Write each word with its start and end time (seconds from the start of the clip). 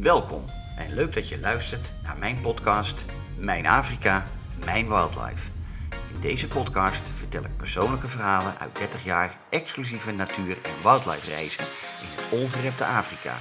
Welkom 0.00 0.44
en 0.76 0.94
leuk 0.94 1.14
dat 1.14 1.28
je 1.28 1.40
luistert 1.40 1.92
naar 2.02 2.18
mijn 2.18 2.40
podcast 2.40 3.04
Mijn 3.36 3.66
Afrika, 3.66 4.26
Mijn 4.64 4.88
Wildlife. 4.88 5.48
In 6.14 6.20
deze 6.20 6.48
podcast 6.48 7.10
vertel 7.14 7.44
ik 7.44 7.56
persoonlijke 7.56 8.08
verhalen 8.08 8.58
uit 8.58 8.76
30 8.76 9.04
jaar 9.04 9.38
exclusieve 9.50 10.12
natuur- 10.12 10.58
en 10.62 10.82
wildlife 10.82 11.26
reizen 11.26 11.64
in 11.64 12.06
het 12.06 12.28
ongerepte 12.32 12.84
Afrika. 12.84 13.34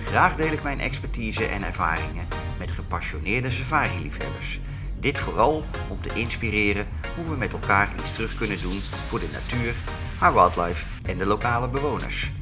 Graag 0.00 0.36
deel 0.36 0.52
ik 0.52 0.62
mijn 0.62 0.80
expertise 0.80 1.44
en 1.44 1.62
ervaringen 1.62 2.28
met 2.58 2.70
gepassioneerde 2.70 3.50
safari-liefhebbers. 3.50 4.60
Dit 5.00 5.18
vooral 5.18 5.64
om 5.88 6.00
te 6.00 6.14
inspireren 6.14 6.88
hoe 7.16 7.28
we 7.28 7.36
met 7.36 7.52
elkaar 7.52 7.88
iets 7.98 8.12
terug 8.12 8.34
kunnen 8.34 8.60
doen 8.60 8.80
voor 8.80 9.18
de 9.20 9.30
natuur, 9.32 9.74
haar 10.20 10.32
wildlife 10.32 11.02
en 11.10 11.18
de 11.18 11.26
lokale 11.26 11.68
bewoners. 11.68 12.32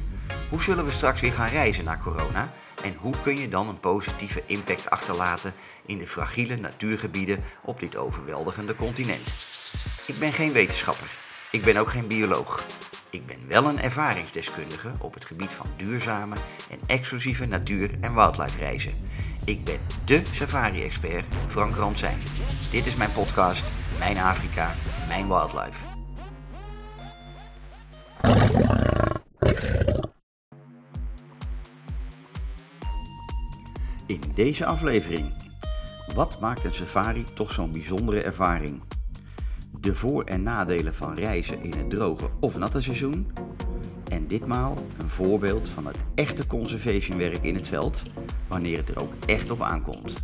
Hoe 0.49 0.61
zullen 0.61 0.85
we 0.85 0.91
straks 0.91 1.21
weer 1.21 1.33
gaan 1.33 1.49
reizen 1.49 1.83
na 1.83 1.97
corona? 1.97 2.49
En 2.83 2.95
hoe 2.97 3.13
kun 3.23 3.37
je 3.37 3.49
dan 3.49 3.67
een 3.67 3.79
positieve 3.79 4.43
impact 4.45 4.89
achterlaten 4.89 5.53
in 5.85 5.97
de 5.97 6.07
fragiele 6.07 6.55
natuurgebieden 6.55 7.43
op 7.65 7.79
dit 7.79 7.95
overweldigende 7.95 8.75
continent? 8.75 9.27
Ik 10.07 10.15
ben 10.19 10.31
geen 10.31 10.51
wetenschapper. 10.51 11.09
Ik 11.51 11.63
ben 11.63 11.77
ook 11.77 11.89
geen 11.89 12.07
bioloog. 12.07 12.63
Ik 13.09 13.25
ben 13.25 13.47
wel 13.47 13.65
een 13.65 13.81
ervaringsdeskundige 13.81 14.91
op 14.99 15.13
het 15.13 15.25
gebied 15.25 15.49
van 15.49 15.65
duurzame 15.77 16.35
en 16.69 16.79
exclusieve 16.85 17.45
natuur- 17.45 17.97
en 18.01 18.13
wildlife 18.13 18.57
reizen. 18.57 18.93
Ik 19.45 19.63
ben 19.63 19.79
dé 20.05 20.21
safari-expert 20.31 21.25
Frank 21.47 21.75
Ransijn. 21.75 22.21
Dit 22.71 22.85
is 22.85 22.95
mijn 22.95 23.11
podcast 23.11 23.99
Mijn 23.99 24.17
Afrika, 24.17 24.71
Mijn 25.07 25.27
Wildlife. 25.27 25.87
In 34.09 34.21
deze 34.35 34.65
aflevering. 34.65 35.33
Wat 36.13 36.39
maakt 36.39 36.63
een 36.63 36.73
safari 36.73 37.23
toch 37.23 37.51
zo'n 37.51 37.71
bijzondere 37.71 38.21
ervaring? 38.21 38.81
De 39.79 39.95
voor- 39.95 40.23
en 40.23 40.43
nadelen 40.43 40.95
van 40.95 41.13
reizen 41.13 41.63
in 41.63 41.73
het 41.77 41.89
droge 41.89 42.29
of 42.39 42.57
natte 42.57 42.81
seizoen. 42.81 43.31
En 44.07 44.27
ditmaal 44.27 44.77
een 44.97 45.09
voorbeeld 45.09 45.69
van 45.69 45.85
het 45.85 45.97
echte 46.15 46.47
conservationwerk 46.47 47.43
in 47.43 47.55
het 47.55 47.67
veld, 47.67 48.01
wanneer 48.47 48.77
het 48.77 48.89
er 48.89 49.01
ook 49.01 49.13
echt 49.25 49.51
op 49.51 49.61
aankomt. 49.61 50.15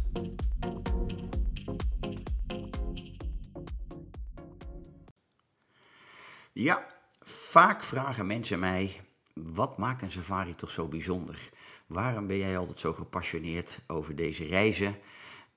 Ja, 6.54 6.86
vaak 7.24 7.84
vragen 7.84 8.28
mensen 8.28 8.60
mij: 8.60 9.05
wat 9.44 9.78
maakt 9.78 10.02
een 10.02 10.12
safari 10.12 10.56
toch 10.56 10.72
zo 10.72 10.88
bijzonder? 10.88 11.50
Waarom 11.88 12.28
ben 12.28 12.38
jij 12.38 12.58
altijd 12.58 12.80
zo 12.80 12.94
gepassioneerd 12.94 13.80
over 13.88 14.16
deze 14.16 14.46
reizen? 14.46 14.98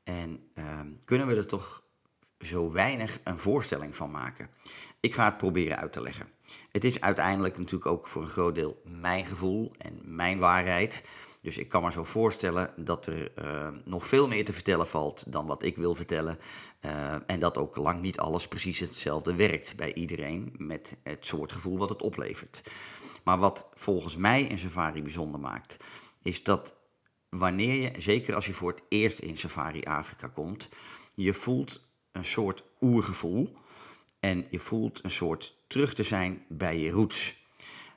En 0.04 0.50
ehm, 0.54 0.88
kunnen 1.04 1.26
we 1.26 1.36
er 1.36 1.46
toch 1.46 1.82
zo 2.40 2.72
weinig 2.72 3.20
een 3.24 3.38
voorstelling 3.38 3.96
van 3.96 4.10
maken? 4.10 4.50
Ik 5.00 5.14
ga 5.14 5.24
het 5.24 5.36
proberen 5.36 5.76
uit 5.76 5.92
te 5.92 6.00
leggen. 6.00 6.28
Het 6.70 6.84
is 6.84 7.00
uiteindelijk 7.00 7.58
natuurlijk 7.58 7.90
ook 7.90 8.08
voor 8.08 8.22
een 8.22 8.28
groot 8.28 8.54
deel 8.54 8.82
mijn 8.84 9.26
gevoel 9.26 9.72
en 9.78 10.00
mijn 10.04 10.38
waarheid. 10.38 11.04
Dus 11.42 11.58
ik 11.58 11.68
kan 11.68 11.82
me 11.82 11.92
zo 11.92 12.04
voorstellen 12.04 12.72
dat 12.76 13.06
er 13.06 13.32
uh, 13.44 13.68
nog 13.84 14.06
veel 14.06 14.28
meer 14.28 14.44
te 14.44 14.52
vertellen 14.52 14.86
valt 14.86 15.32
dan 15.32 15.46
wat 15.46 15.62
ik 15.62 15.76
wil 15.76 15.94
vertellen. 15.94 16.38
Uh, 16.84 17.14
en 17.26 17.40
dat 17.40 17.56
ook 17.56 17.76
lang 17.76 18.00
niet 18.00 18.18
alles 18.18 18.48
precies 18.48 18.78
hetzelfde 18.78 19.34
werkt 19.34 19.76
bij 19.76 19.94
iedereen 19.94 20.54
met 20.56 20.96
het 21.02 21.26
soort 21.26 21.52
gevoel 21.52 21.78
wat 21.78 21.88
het 21.88 22.02
oplevert. 22.02 22.62
Maar 23.28 23.38
wat 23.38 23.68
volgens 23.74 24.16
mij 24.16 24.50
een 24.50 24.58
safari 24.58 25.02
bijzonder 25.02 25.40
maakt, 25.40 25.76
is 26.22 26.42
dat 26.42 26.74
wanneer 27.28 27.74
je, 27.74 28.00
zeker 28.00 28.34
als 28.34 28.46
je 28.46 28.52
voor 28.52 28.70
het 28.70 28.82
eerst 28.88 29.18
in 29.18 29.36
Safari 29.36 29.82
Afrika 29.82 30.28
komt, 30.28 30.68
je 31.14 31.34
voelt 31.34 31.88
een 32.12 32.24
soort 32.24 32.64
oergevoel 32.80 33.56
en 34.20 34.46
je 34.50 34.58
voelt 34.58 35.04
een 35.04 35.10
soort 35.10 35.58
terug 35.66 35.94
te 35.94 36.02
zijn 36.02 36.44
bij 36.48 36.78
je 36.78 36.90
roots. 36.90 37.36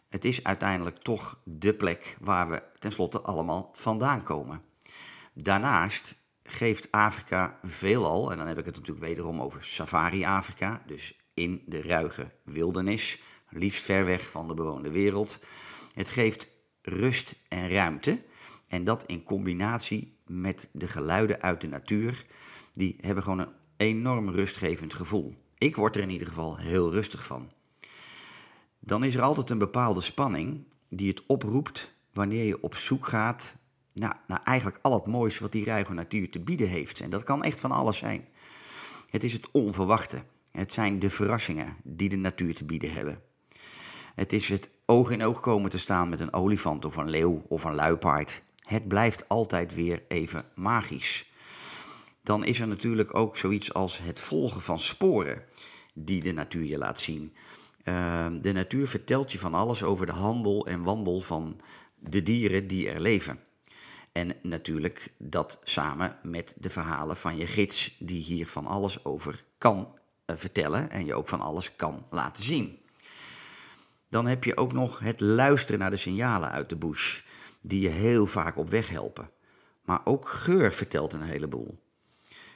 Het 0.10 0.26
is 0.26 0.44
uiteindelijk 0.44 0.98
toch 0.98 1.42
de 1.44 1.74
plek 1.74 2.18
waar 2.20 2.50
we 2.50 2.64
tenslotte 2.80 3.22
allemaal 3.22 3.70
vandaan 3.74 4.24
komen. 4.24 4.62
Daarnaast 5.34 6.22
geeft 6.44 6.92
Afrika 6.92 7.60
veelal, 7.64 8.32
en 8.32 8.38
dan 8.38 8.48
heb 8.48 8.58
ik 8.58 8.66
het 8.66 8.76
natuurlijk 8.76 9.06
wederom 9.06 9.42
over 9.42 9.64
Safari 9.64 10.26
Afrika, 10.26 10.82
dus 10.86 11.16
in 11.34 11.64
de 11.66 11.82
ruige 11.82 12.32
wildernis, 12.44 13.20
liefst 13.52 13.84
ver 13.84 14.06
weg 14.06 14.30
van 14.30 14.48
de 14.48 14.54
bewoonde 14.54 14.92
wereld. 14.92 15.40
Het 15.94 16.10
geeft 16.10 16.50
rust 16.82 17.36
en 17.48 17.70
ruimte. 17.70 18.22
En 18.68 18.84
dat 18.84 19.04
in 19.06 19.24
combinatie 19.24 20.18
met 20.26 20.70
de 20.72 20.88
geluiden 20.88 21.42
uit 21.42 21.62
de 21.62 21.68
natuur, 21.68 22.26
die 22.74 22.96
hebben 23.02 23.24
gewoon 23.24 23.40
een 23.40 23.54
enorm 23.78 24.30
rustgevend 24.30 24.94
gevoel. 24.94 25.36
Ik 25.58 25.76
word 25.76 25.96
er 25.96 26.02
in 26.02 26.10
ieder 26.10 26.28
geval 26.28 26.58
heel 26.58 26.92
rustig 26.92 27.26
van. 27.26 27.52
Dan 28.80 29.04
is 29.04 29.16
er 29.16 29.22
altijd 29.22 29.50
een 29.50 29.58
bepaalde 29.58 30.02
spanning 30.02 30.64
die 30.90 31.10
het 31.10 31.26
oproept 31.26 31.94
wanneer 32.14 32.44
je 32.44 32.62
op 32.62 32.76
zoek 32.76 33.08
gaat 33.08 33.56
naar, 33.94 34.22
naar 34.28 34.44
eigenlijk 34.44 34.80
al 34.82 34.94
het 34.94 35.06
moois 35.06 35.40
wat 35.40 35.52
die 35.52 35.66
ruige 35.66 35.94
natuur 35.94 36.30
te 36.30 36.40
bieden 36.40 36.70
heeft. 36.70 37.00
En 37.00 37.10
dat 37.10 37.24
kan 37.24 37.44
echt 37.44 37.60
van 37.60 37.72
alles 37.72 37.98
zijn. 37.98 38.28
Het 39.10 39.24
is 39.24 39.34
het 39.34 39.52
onverwachte. 39.52 40.24
Het 40.52 40.74
zijn 40.74 41.00
de 41.00 41.10
verrassingen 41.10 41.76
die 41.84 42.10
de 42.10 42.16
natuur 42.16 42.56
te 42.56 42.64
bieden 42.64 42.94
hebben. 42.94 43.22
Het 44.22 44.34
is 44.34 44.50
het 44.50 44.70
oog 44.86 45.10
in 45.10 45.24
oog 45.24 45.40
komen 45.40 45.70
te 45.70 45.78
staan 45.78 46.10
met 46.10 46.20
een 46.20 46.34
olifant 46.34 46.86
of 46.86 46.96
een 46.96 47.10
leeuw 47.10 47.44
of 47.48 47.64
een 47.64 47.76
luipaard. 47.76 48.42
Het 48.56 48.88
blijft 48.88 49.30
altijd 49.30 49.74
weer 49.74 50.04
even 50.08 50.46
magisch. 50.56 51.32
Dan 52.24 52.44
is 52.44 52.60
er 52.60 52.68
natuurlijk 52.68 53.16
ook 53.16 53.38
zoiets 53.38 53.74
als 53.74 53.98
het 53.98 54.20
volgen 54.20 54.62
van 54.62 54.80
sporen 54.80 55.44
die 55.94 56.22
de 56.22 56.32
natuur 56.32 56.64
je 56.64 56.78
laat 56.78 57.00
zien. 57.00 57.36
Uh, 57.84 58.28
de 58.42 58.52
natuur 58.52 58.88
vertelt 58.88 59.32
je 59.32 59.40
van 59.40 59.54
alles 59.54 59.84
over 59.84 60.06
de 60.06 60.12
handel 60.12 60.68
en 60.68 60.84
wandel 60.84 61.22
van 61.22 61.60
de 61.96 62.24
dieren 62.24 62.68
die 62.68 62.90
er 62.90 63.00
leven. 63.00 63.40
En 64.12 64.32
natuurlijk 64.42 65.14
dat 65.18 65.60
samen 65.64 66.18
met 66.24 66.56
de 66.60 66.70
verhalen 66.70 67.18
van 67.18 67.38
je 67.38 67.48
gids, 67.48 67.96
die 68.00 68.22
hier 68.22 68.48
van 68.48 68.66
alles 68.66 69.06
over 69.06 69.44
kan 69.58 69.98
uh, 70.26 70.36
vertellen 70.38 70.90
en 70.90 71.06
je 71.06 71.14
ook 71.14 71.28
van 71.28 71.42
alles 71.42 71.76
kan 71.76 72.06
laten 72.10 72.44
zien. 72.44 72.80
Dan 74.12 74.28
heb 74.28 74.44
je 74.44 74.58
ook 74.58 74.74
nog 74.74 75.00
het 75.00 75.20
luisteren 75.20 75.80
naar 75.80 75.90
de 75.90 75.98
signalen 75.98 76.52
uit 76.52 76.70
de 76.70 76.76
bush, 76.76 77.22
die 77.62 77.82
je 77.82 77.90
heel 77.90 78.26
vaak 78.26 78.58
op 78.58 78.70
weg 78.70 78.90
helpen. 78.90 79.30
Maar 79.82 80.02
ook 80.04 80.28
geur 80.28 80.74
vertelt 80.74 81.14
een 81.14 81.22
heleboel. 81.22 81.80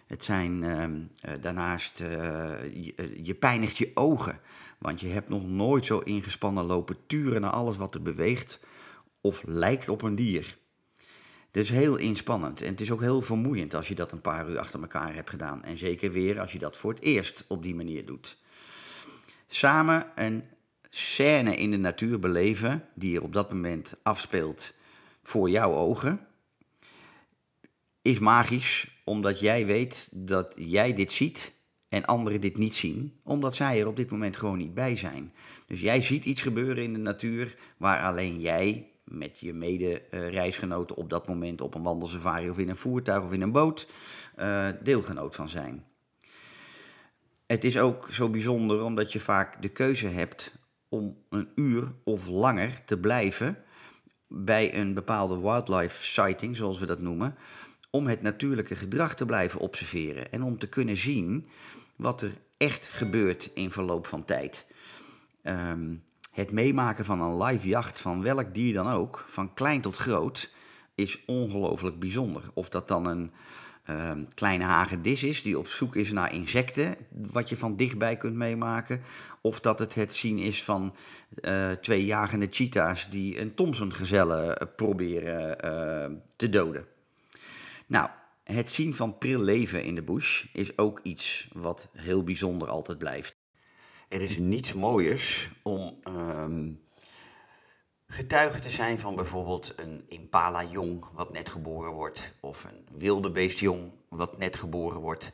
Het 0.08 0.24
zijn 0.24 0.64
uh, 0.64 1.34
daarnaast, 1.42 2.00
uh, 2.00 2.08
je, 2.74 3.24
je 3.24 3.34
pijnigt 3.34 3.78
je 3.78 3.92
ogen, 3.94 4.40
want 4.80 5.00
je 5.00 5.08
hebt 5.08 5.30
nog 5.30 5.48
nooit 5.48 5.86
zo 5.86 6.00
ingespannen 6.00 6.66
lopen 6.66 6.98
turen 7.08 7.42
naar 7.42 7.52
alles 7.52 7.78
wat 7.78 7.96
er 7.96 8.02
beweegt 8.02 8.60
of 9.22 9.44
lijkt 9.46 9.90
op 9.90 10.02
een 10.02 10.16
dier. 10.16 10.58
Het 11.52 11.64
is 11.64 11.70
heel 11.70 11.96
inspannend 11.96 12.62
en 12.62 12.72
het 12.72 12.82
is 12.82 12.92
ook 12.92 13.02
heel 13.02 13.22
vermoeiend 13.22 13.74
als 13.74 13.88
je 13.88 13.96
dat 13.96 14.12
een 14.12 14.22
paar 14.22 14.50
uur 14.50 14.60
achter 14.60 14.82
elkaar 14.82 15.14
hebt 15.14 15.30
gedaan. 15.30 15.64
En 15.64 15.78
zeker 15.78 16.12
weer 16.12 16.40
als 16.40 16.52
je 16.52 16.60
dat 16.60 16.78
voor 16.78 16.92
het 16.92 17.02
eerst 17.02 17.46
op 17.48 17.64
die 17.64 17.76
manier 17.76 18.06
doet. 18.06 18.38
Samen 19.48 20.12
een 20.16 20.44
scène 20.96 21.56
in 21.56 21.72
de 21.72 21.78
natuur 21.78 22.20
beleven 22.20 22.86
die 22.94 23.16
er 23.16 23.24
op 23.24 23.34
dat 23.34 23.52
moment 23.52 23.96
afspeelt 24.04 24.74
voor 25.24 25.50
jouw 25.50 25.74
ogen, 25.74 26.28
is 28.02 28.20
magisch 28.20 28.88
omdat 29.04 29.40
jij 29.40 29.66
weet 29.66 30.10
dat 30.12 30.56
jij 30.60 30.94
dit 30.94 31.12
ziet 31.12 31.54
en 31.90 32.06
anderen 32.06 32.42
dit 32.42 32.58
niet 32.58 32.76
zien, 32.76 33.20
omdat 33.24 33.56
zij 33.56 33.80
er 33.80 33.88
op 33.88 33.96
dit 33.96 34.12
moment 34.12 34.38
gewoon 34.38 34.58
niet 34.58 34.74
bij 34.74 34.96
zijn. 34.96 35.34
Dus 35.68 35.80
jij 35.80 36.02
ziet 36.02 36.26
iets 36.26 36.42
gebeuren 36.42 36.84
in 36.84 36.94
de 36.94 37.00
natuur 37.00 37.56
waar 37.78 38.02
alleen 38.02 38.40
jij 38.40 38.92
met 39.04 39.40
je 39.40 39.54
mede-reisgenoten 39.54 40.96
op 40.96 41.10
dat 41.10 41.28
moment 41.28 41.62
op 41.62 41.76
een 41.76 41.84
wandelsafari 41.84 42.50
of 42.50 42.58
in 42.58 42.70
een 42.70 42.76
voertuig 42.76 43.24
of 43.24 43.32
in 43.32 43.42
een 43.42 43.52
boot 43.52 43.88
uh, 44.40 44.68
deelgenoot 44.84 45.36
van 45.36 45.50
zijn. 45.50 45.86
Het 47.46 47.64
is 47.64 47.78
ook 47.78 48.08
zo 48.12 48.30
bijzonder 48.30 48.84
omdat 48.84 49.12
je 49.12 49.20
vaak 49.20 49.62
de 49.62 49.70
keuze 49.70 50.08
hebt 50.08 50.64
om 50.96 51.18
een 51.30 51.50
uur 51.56 51.94
of 52.04 52.28
langer 52.28 52.86
te 52.86 53.00
blijven 53.00 53.58
bij 54.28 54.76
een 54.76 54.94
bepaalde 54.94 55.40
wildlife 55.40 56.04
sighting, 56.04 56.56
zoals 56.56 56.80
we 56.80 56.86
dat 56.86 57.00
noemen, 57.00 57.36
om 57.90 58.08
het 58.08 58.22
natuurlijke 58.22 58.76
gedrag 58.76 59.16
te 59.16 59.26
blijven 59.26 59.60
observeren 59.60 60.32
en 60.32 60.44
om 60.44 60.60
te 60.60 60.70
kunnen 60.70 60.98
zien 60.98 61.48
wat 61.96 62.22
er 62.22 62.32
echt 62.58 62.88
gebeurt 62.88 63.52
in 63.54 63.72
verloop 63.72 64.08
van 64.08 64.26
tijd. 64.26 64.66
Um, 65.44 66.04
het 66.32 66.52
meemaken 66.52 67.06
van 67.06 67.22
een 67.22 67.44
live 67.44 67.68
jacht 67.68 68.00
van 68.02 68.22
welk 68.22 68.54
dier 68.54 68.74
dan 68.74 68.88
ook, 68.88 69.26
van 69.28 69.54
klein 69.54 69.82
tot 69.82 69.98
groot, 69.98 70.54
is 70.96 71.26
ongelooflijk 71.26 72.00
bijzonder. 72.00 72.44
Of 72.54 72.70
dat 72.70 72.88
dan 72.88 73.06
een 73.06 73.32
um, 73.90 74.34
kleine 74.34 74.64
hagedis 74.64 75.24
is 75.24 75.42
die 75.42 75.60
op 75.60 75.68
zoek 75.68 75.96
is 75.96 76.12
naar 76.12 76.34
insecten, 76.34 76.96
wat 77.10 77.50
je 77.50 77.58
van 77.58 77.76
dichtbij 77.76 78.18
kunt 78.18 78.36
meemaken. 78.36 79.02
Of 79.46 79.60
dat 79.60 79.80
het 79.80 79.96
het 79.96 80.14
zien 80.14 80.40
is 80.40 80.64
van 80.64 80.96
uh, 81.42 81.72
twee 81.72 82.06
jagende 82.06 82.48
cheetahs 82.50 83.10
die 83.10 83.40
een 83.40 83.56
Thomson-gezelle 83.56 84.70
proberen 84.76 85.66
uh, 85.66 86.18
te 86.36 86.50
doden. 86.50 86.86
Nou, 87.88 88.10
het 88.44 88.70
zien 88.70 88.94
van 88.94 89.18
pril 89.18 89.40
leven 89.40 89.84
in 89.84 89.96
de 89.96 90.02
bush 90.02 90.46
is 90.54 90.78
ook 90.78 91.00
iets 91.04 91.50
wat 91.54 91.88
heel 91.94 92.24
bijzonder 92.24 92.68
altijd 92.68 92.98
blijft. 92.98 93.36
Er 94.08 94.22
is 94.22 94.38
niets 94.38 94.74
mooiers 94.74 95.50
om 95.64 95.98
ehm, 96.04 96.72
getuige 98.08 98.60
te 98.60 98.70
zijn 98.70 99.00
van 99.00 99.16
bijvoorbeeld 99.16 99.74
een 99.76 100.06
impala-jong 100.08 101.06
wat 101.14 101.34
net 101.34 101.50
geboren 101.50 101.92
wordt, 101.92 102.34
of 102.40 102.64
een 102.64 102.98
wildebeestjong 102.98 103.92
wat 104.10 104.38
net 104.38 104.58
geboren 104.58 105.00
wordt. 105.00 105.32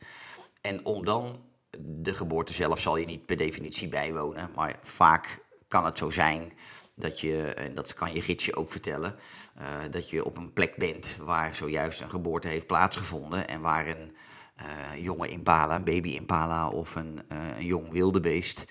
En 0.60 0.84
om 0.84 1.04
dan 1.04 1.50
de 1.78 2.14
geboorte 2.14 2.52
zelf 2.52 2.80
zal 2.80 2.96
je 2.96 3.06
niet 3.06 3.26
per 3.26 3.36
definitie 3.36 3.88
bijwonen, 3.88 4.50
maar 4.54 4.78
vaak 4.82 5.44
kan 5.68 5.84
het 5.84 5.98
zo 5.98 6.10
zijn 6.10 6.52
dat 6.94 7.20
je, 7.20 7.42
en 7.42 7.74
dat 7.74 7.94
kan 7.94 8.14
je 8.14 8.22
gidsje 8.22 8.56
ook 8.56 8.70
vertellen, 8.70 9.16
uh, 9.58 9.64
dat 9.90 10.10
je 10.10 10.24
op 10.24 10.36
een 10.36 10.52
plek 10.52 10.76
bent 10.76 11.16
waar 11.20 11.54
zojuist 11.54 12.00
een 12.00 12.10
geboorte 12.10 12.48
heeft 12.48 12.66
plaatsgevonden 12.66 13.48
en 13.48 13.60
waar 13.60 13.86
een 13.86 14.16
uh, 14.60 15.04
jonge 15.04 15.28
impala, 15.28 15.74
een 15.74 15.84
baby 15.84 16.08
impala 16.08 16.68
of 16.68 16.94
een, 16.94 17.20
uh, 17.32 17.56
een 17.56 17.66
jong 17.66 17.90
wildebeest 17.90 18.64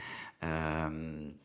um, 0.84 1.40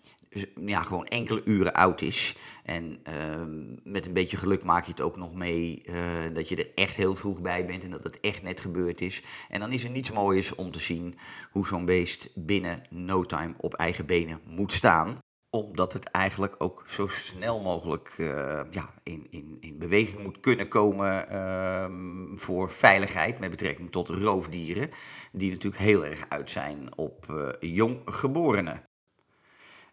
ja, 0.60 0.82
gewoon 0.82 1.04
enkele 1.04 1.42
uren 1.44 1.72
oud 1.72 2.00
is. 2.00 2.36
En 2.64 2.98
uh, 3.08 3.84
met 3.84 4.06
een 4.06 4.12
beetje 4.12 4.36
geluk 4.36 4.64
maak 4.64 4.84
je 4.84 4.90
het 4.90 5.00
ook 5.00 5.16
nog 5.16 5.34
mee 5.34 5.82
uh, 5.84 6.34
dat 6.34 6.48
je 6.48 6.56
er 6.56 6.74
echt 6.74 6.96
heel 6.96 7.14
vroeg 7.14 7.40
bij 7.40 7.66
bent 7.66 7.84
en 7.84 7.90
dat 7.90 8.04
het 8.04 8.20
echt 8.20 8.42
net 8.42 8.60
gebeurd 8.60 9.00
is. 9.00 9.22
En 9.48 9.60
dan 9.60 9.72
is 9.72 9.84
er 9.84 9.90
niets 9.90 10.12
moois 10.12 10.54
om 10.54 10.70
te 10.70 10.80
zien 10.80 11.18
hoe 11.50 11.66
zo'n 11.66 11.84
beest 11.84 12.30
binnen 12.34 12.82
no 12.90 13.24
time 13.24 13.54
op 13.56 13.74
eigen 13.74 14.06
benen 14.06 14.40
moet 14.44 14.72
staan 14.72 15.18
omdat 15.56 15.92
het 15.92 16.04
eigenlijk 16.04 16.54
ook 16.58 16.84
zo 16.86 17.06
snel 17.06 17.60
mogelijk 17.60 18.14
uh, 18.18 18.60
ja, 18.70 18.94
in, 19.02 19.26
in, 19.30 19.56
in 19.60 19.78
beweging 19.78 20.22
moet 20.22 20.40
kunnen 20.40 20.68
komen 20.68 21.26
uh, 21.32 21.86
voor 22.36 22.70
veiligheid 22.70 23.38
met 23.40 23.50
betrekking 23.50 23.90
tot 23.90 24.08
roofdieren, 24.08 24.90
die 25.32 25.50
natuurlijk 25.50 25.82
heel 25.82 26.04
erg 26.04 26.24
uit 26.28 26.50
zijn 26.50 26.96
op 26.96 27.26
uh, 27.30 27.48
jonggeborenen. 27.60 28.82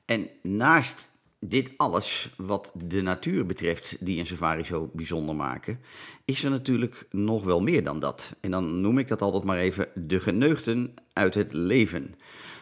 En 0.06 0.30
naast 0.42 1.12
dit 1.40 1.74
alles 1.78 2.34
wat 2.38 2.72
de 2.76 3.02
natuur 3.02 3.46
betreft, 3.46 3.98
die 4.00 4.20
een 4.20 4.26
safari 4.26 4.64
zo 4.64 4.90
bijzonder 4.94 5.36
maken, 5.36 5.80
is 6.26 6.44
er 6.44 6.50
natuurlijk 6.50 7.08
nog 7.12 7.44
wel 7.44 7.62
meer 7.62 7.84
dan 7.84 8.00
dat. 8.00 8.36
En 8.42 8.52
dan 8.52 8.82
noem 8.82 8.98
ik 8.98 9.08
dat 9.08 9.22
altijd 9.22 9.44
maar 9.44 9.58
even 9.58 9.88
de 9.96 10.20
geneugten 10.20 10.94
uit 11.14 11.34
het 11.34 11.54
leven. 11.54 12.16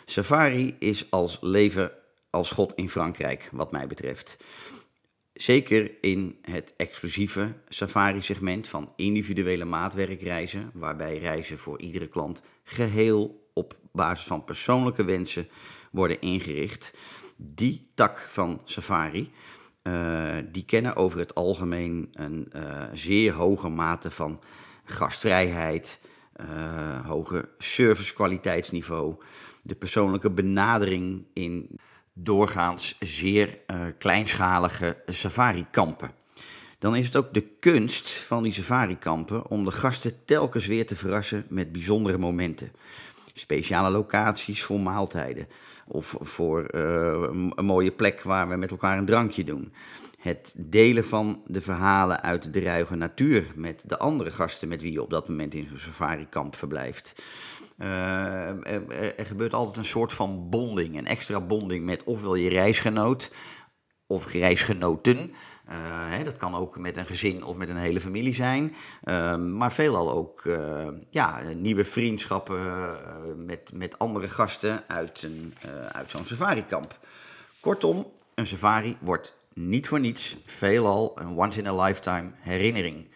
Safari 0.06 0.76
is 0.80 1.12
als 1.12 1.38
leven 1.42 1.92
als 2.30 2.50
God 2.50 2.74
in 2.76 2.90
Frankrijk, 2.90 3.50
wat 3.52 3.72
mij 3.72 3.88
betreft. 3.88 4.38
Zeker 5.34 5.92
in 6.02 6.38
het 6.42 6.74
exclusieve 6.78 7.54
safari-segment 7.70 8.68
van 8.68 8.94
individuele 8.96 9.66
maatwerkreizen, 9.66 10.72
waarbij 10.74 11.18
reizen 11.18 11.58
voor 11.58 11.80
iedere 11.80 12.08
klant 12.08 12.42
geheel 12.64 13.50
op 13.54 13.76
basis 13.92 14.26
van 14.26 14.44
persoonlijke 14.44 15.04
wensen 15.04 15.48
worden 15.92 16.22
ingericht. 16.22 16.94
Die 17.44 17.92
tak 17.96 18.26
van 18.28 18.62
safari, 18.64 19.32
uh, 19.84 20.38
die 20.52 20.66
kennen 20.66 20.96
over 20.96 21.20
het 21.20 21.36
algemeen 21.36 22.10
een 22.14 22.52
uh, 22.56 22.84
zeer 22.94 23.34
hoge 23.34 23.70
mate 23.70 24.12
van 24.12 24.40
gastvrijheid, 24.84 26.00
uh, 26.36 27.08
hoge 27.08 27.50
servicekwaliteitsniveau, 27.58 29.16
de 29.64 29.76
persoonlijke 29.76 30.30
benadering 30.30 31.26
in 31.34 31.80
doorgaans 32.14 32.96
zeer 33.00 33.60
kleinschalige 33.98 34.98
safari-kampen. 35.06 36.12
Dan 36.80 36.96
is 36.96 37.06
het 37.06 37.16
ook 37.16 37.34
de 37.34 37.48
kunst 37.60 38.10
van 38.10 38.44
die 38.44 38.54
safari-kampen 38.54 39.48
om 39.48 39.66
de 39.66 39.72
gasten 39.72 40.26
telkens 40.26 40.66
weer 40.66 40.86
te 40.86 40.96
verrassen 40.96 41.46
met 41.50 41.72
bijzondere 41.72 42.18
momenten. 42.18 42.72
Speciale 43.34 43.90
locaties 43.90 44.64
voor 44.64 44.80
maaltijden 44.80 45.48
of 45.88 46.16
voor 46.20 46.76
uh, 46.76 46.82
een 47.56 47.66
mooie 47.66 47.92
plek 47.92 48.22
waar 48.22 48.50
we 48.50 48.56
met 48.56 48.72
elkaar 48.72 48.98
een 48.98 49.06
drankje 49.06 49.44
doen. 49.44 49.74
Het 50.20 50.54
delen 50.58 51.06
van 51.06 51.42
de 51.46 51.62
verhalen 51.62 52.22
uit 52.22 52.54
de 52.54 52.60
ruige 52.60 52.96
natuur 52.96 53.46
met 53.56 53.84
de 53.88 53.98
andere 53.98 54.32
gasten 54.32 54.68
met 54.68 54.82
wie 54.82 54.92
je 54.92 55.02
op 55.02 55.10
dat 55.10 55.30
moment 55.30 55.54
in 55.54 55.68
zo'n 55.68 55.78
safari-kamp 55.78 56.56
verblijft. 56.56 57.24
Uh, 57.78 57.88
er, 58.48 59.16
er, 59.18 59.26
gebeurt 59.26 59.54
altijd 59.54 59.78
een 59.78 59.86
soort 59.86 60.14
van 60.14 60.50
bonding, 60.50 60.98
een 60.98 61.08
extra 61.08 61.42
bonding 61.42 61.86
met 61.86 62.04
ofwel 62.04 62.36
je 62.36 62.50
reisgenoot 62.50 63.32
of 64.08 64.32
reisgenoten. 64.32 65.34
Uh, 65.70 65.76
hè, 66.18 66.24
dat 66.24 66.38
kan 66.38 66.56
ook 66.56 66.78
met 66.78 66.98
een 66.98 67.06
gezin 67.06 67.44
of 67.44 67.58
met 67.58 67.70
een 67.70 67.78
hele 67.78 68.00
familie 68.00 68.34
zijn. 68.34 68.76
Uh, 69.04 69.36
maar 69.38 69.72
veelal 69.72 70.12
ook 70.12 70.46
uh, 70.46 70.88
ja, 71.10 71.42
nieuwe 71.56 71.86
vriendschappen 71.86 72.60
met, 73.46 73.72
met 73.74 74.00
andere 74.00 74.28
gasten 74.28 74.84
uit, 74.88 75.24
een, 75.24 75.54
uit 75.92 76.12
zo'n 76.12 76.26
safari-kamp. 76.26 77.00
Kortom, 77.60 78.06
een 78.36 78.48
safari 78.48 78.98
wordt 79.00 79.36
niet 79.54 79.88
voor 79.88 80.00
niets 80.00 80.38
veelal 80.46 81.12
een 81.20 81.38
once-in-a-lifetime 81.38 82.32
herinnering 82.40 83.08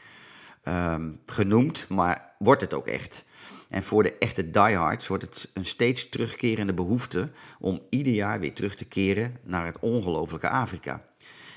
ehm, 0.64 1.12
genoemd, 1.26 1.86
maar 1.90 2.34
wordt 2.38 2.62
het 2.62 2.74
ook 2.74 2.88
echt. 2.88 3.24
En 3.70 3.84
voor 3.84 4.04
de 4.04 4.18
echte 4.18 4.50
diehards 4.50 5.08
wordt 5.08 5.24
het 5.24 5.52
een 5.54 5.66
steeds 5.66 6.10
terugkerende 6.10 6.74
behoefte 6.74 7.30
om 7.60 7.82
ieder 7.90 8.14
jaar 8.14 8.40
weer 8.40 8.54
terug 8.54 8.76
te 8.76 8.86
keren 8.86 9.38
naar 9.44 9.66
het 9.66 9.80
ongelofelijke 9.80 10.50
Afrika. 10.50 11.06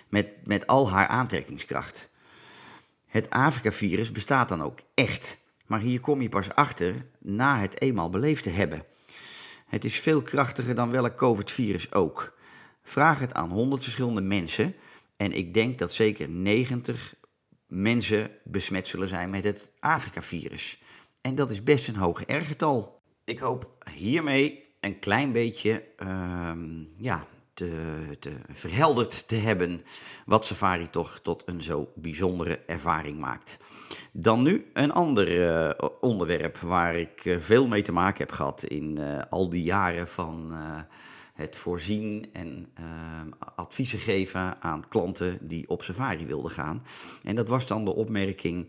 Met, 0.09 0.47
met 0.47 0.67
al 0.67 0.91
haar 0.91 1.07
aantrekkingskracht. 1.07 2.09
Het 3.07 3.31
Afrika-virus 3.31 4.13
bestaat 4.13 4.49
dan 4.49 4.63
ook 4.63 4.79
echt. 4.95 5.39
Maar 5.67 5.81
hier 5.81 6.01
kom 6.01 6.23
je 6.23 6.29
pas 6.29 6.55
achter 6.55 7.07
na 7.19 7.61
het 7.61 7.81
eenmaal 7.81 8.11
beleefd 8.11 8.43
te 8.43 8.51
hebben. 8.51 8.85
Het 9.67 9.85
is 9.85 10.01
veel 10.01 10.23
krachtiger 10.23 10.75
dan 10.75 10.91
welk 10.91 11.17
COVID-virus 11.17 11.93
ook. 11.93 12.37
Vraag 12.83 13.19
het 13.19 13.35
aan 13.35 13.51
100 13.51 13.83
verschillende 13.83 14.21
mensen 14.21 14.75
en 15.17 15.33
ik 15.33 15.55
denk 15.55 15.79
dat 15.79 15.93
zeker 15.93 16.29
90 16.29 17.15
mensen 17.67 18.31
besmet 18.45 18.87
zullen 18.87 19.09
zijn 19.09 19.31
met 19.31 19.45
het 19.45 19.73
Afrika-virus. 19.81 20.83
En 21.21 21.35
dat 21.35 21.51
is 21.51 21.63
best 21.63 21.89
een 21.89 21.97
hoog 21.97 22.23
R-getal. 22.27 23.01
Ik 23.25 23.39
hoop 23.39 23.85
hiermee 23.95 24.65
een 24.81 24.99
klein 24.99 25.33
beetje 25.33 25.85
uh, 26.03 26.53
ja, 26.97 27.27
te, 27.59 28.17
te 28.19 28.33
verhelderd 28.53 29.29
te 29.29 29.37
hebben 29.37 29.83
wat 30.27 30.45
Safari 30.45 30.91
toch 30.91 31.21
tot 31.23 31.43
een 31.47 31.63
zo 31.63 31.89
bijzondere 31.95 32.61
ervaring 32.67 33.19
maakt. 33.19 33.57
Dan 34.13 34.43
nu 34.43 34.71
een 34.73 34.93
ander 34.93 35.39
uh, 35.39 35.89
onderwerp 36.01 36.59
waar 36.59 36.97
ik 36.97 37.25
uh, 37.25 37.37
veel 37.39 37.67
mee 37.67 37.83
te 37.83 37.93
maken 37.93 38.19
heb 38.19 38.33
gehad 38.33 38.63
in 38.63 38.97
uh, 38.99 39.19
al 39.31 39.49
die 39.49 39.63
jaren 39.63 40.09
van 40.09 40.53
het 41.35 41.57
voorzien 41.57 42.27
en 42.33 42.73
adviezen 43.55 43.99
geven 43.99 44.63
aan 44.63 44.89
klanten 44.89 45.39
die 45.41 45.69
op 45.69 45.83
safari 45.83 46.27
wilden 46.27 46.51
gaan. 46.51 46.83
En 47.23 47.37
dat 47.37 47.49
was 47.49 47.67
dan 47.67 47.85
de 47.85 47.95
opmerking 47.95 48.69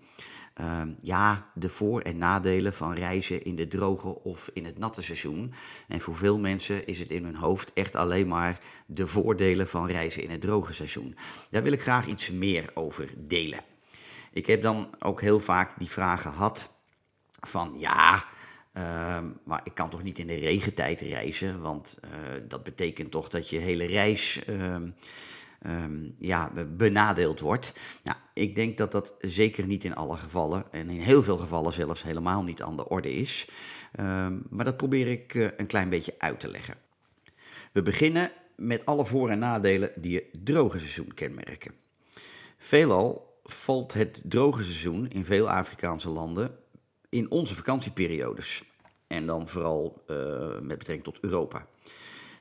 uh, 0.59 0.81
ja, 1.01 1.51
de 1.53 1.69
voor- 1.69 2.01
en 2.01 2.17
nadelen 2.17 2.73
van 2.73 2.93
reizen 2.93 3.43
in 3.43 3.55
de 3.55 3.67
droge 3.67 4.23
of 4.23 4.49
in 4.53 4.65
het 4.65 4.77
natte 4.77 5.01
seizoen. 5.01 5.53
En 5.87 6.01
voor 6.01 6.15
veel 6.15 6.39
mensen 6.39 6.85
is 6.85 6.99
het 6.99 7.11
in 7.11 7.23
hun 7.23 7.35
hoofd 7.35 7.73
echt 7.73 7.95
alleen 7.95 8.27
maar 8.27 8.59
de 8.85 9.07
voordelen 9.07 9.67
van 9.67 9.87
reizen 9.87 10.23
in 10.23 10.31
het 10.31 10.41
droge 10.41 10.73
seizoen. 10.73 11.15
Daar 11.49 11.63
wil 11.63 11.71
ik 11.71 11.81
graag 11.81 12.07
iets 12.07 12.31
meer 12.31 12.71
over 12.73 13.09
delen. 13.17 13.59
Ik 14.31 14.45
heb 14.45 14.61
dan 14.61 14.89
ook 14.99 15.21
heel 15.21 15.39
vaak 15.39 15.79
die 15.79 15.89
vraag 15.89 16.21
gehad 16.21 16.69
van 17.39 17.73
ja, 17.77 18.25
uh, 18.73 19.17
maar 19.43 19.61
ik 19.63 19.73
kan 19.73 19.89
toch 19.89 20.03
niet 20.03 20.19
in 20.19 20.27
de 20.27 20.35
regentijd 20.35 21.01
reizen, 21.01 21.61
want 21.61 21.99
uh, 22.05 22.11
dat 22.47 22.63
betekent 22.63 23.11
toch 23.11 23.29
dat 23.29 23.49
je 23.49 23.57
hele 23.57 23.85
reis 23.85 24.43
ehm, 24.45 24.89
um, 25.67 26.15
ja, 26.19 26.51
benadeeld 26.77 27.39
wordt. 27.39 27.73
Nou, 28.03 28.17
ik 28.33 28.55
denk 28.55 28.77
dat 28.77 28.91
dat 28.91 29.15
zeker 29.19 29.65
niet 29.65 29.83
in 29.83 29.95
alle 29.95 30.17
gevallen, 30.17 30.65
en 30.71 30.89
in 30.89 30.99
heel 30.99 31.23
veel 31.23 31.37
gevallen 31.37 31.73
zelfs 31.73 32.03
helemaal 32.03 32.43
niet 32.43 32.61
aan 32.61 32.75
de 32.75 32.89
orde 32.89 33.13
is. 33.13 33.49
Um, 33.99 34.43
maar 34.49 34.65
dat 34.65 34.77
probeer 34.77 35.07
ik 35.07 35.33
uh, 35.33 35.47
een 35.57 35.67
klein 35.67 35.89
beetje 35.89 36.15
uit 36.17 36.39
te 36.39 36.47
leggen. 36.47 36.75
We 37.71 37.81
beginnen 37.81 38.31
met 38.55 38.85
alle 38.85 39.05
voor- 39.05 39.29
en 39.29 39.39
nadelen 39.39 39.91
die 39.95 40.15
het 40.15 40.45
droge 40.45 40.79
seizoen 40.79 41.13
kenmerken. 41.13 41.73
Veelal 42.57 43.39
valt 43.43 43.93
het 43.93 44.21
droge 44.23 44.63
seizoen 44.63 45.07
in 45.07 45.25
veel 45.25 45.49
Afrikaanse 45.49 46.09
landen 46.09 46.55
in 47.09 47.31
onze 47.31 47.55
vakantieperiodes. 47.55 48.63
En 49.07 49.25
dan 49.25 49.47
vooral 49.47 50.03
uh, 50.07 50.17
met 50.59 50.77
betrekking 50.77 51.03
tot 51.03 51.17
Europa. 51.21 51.67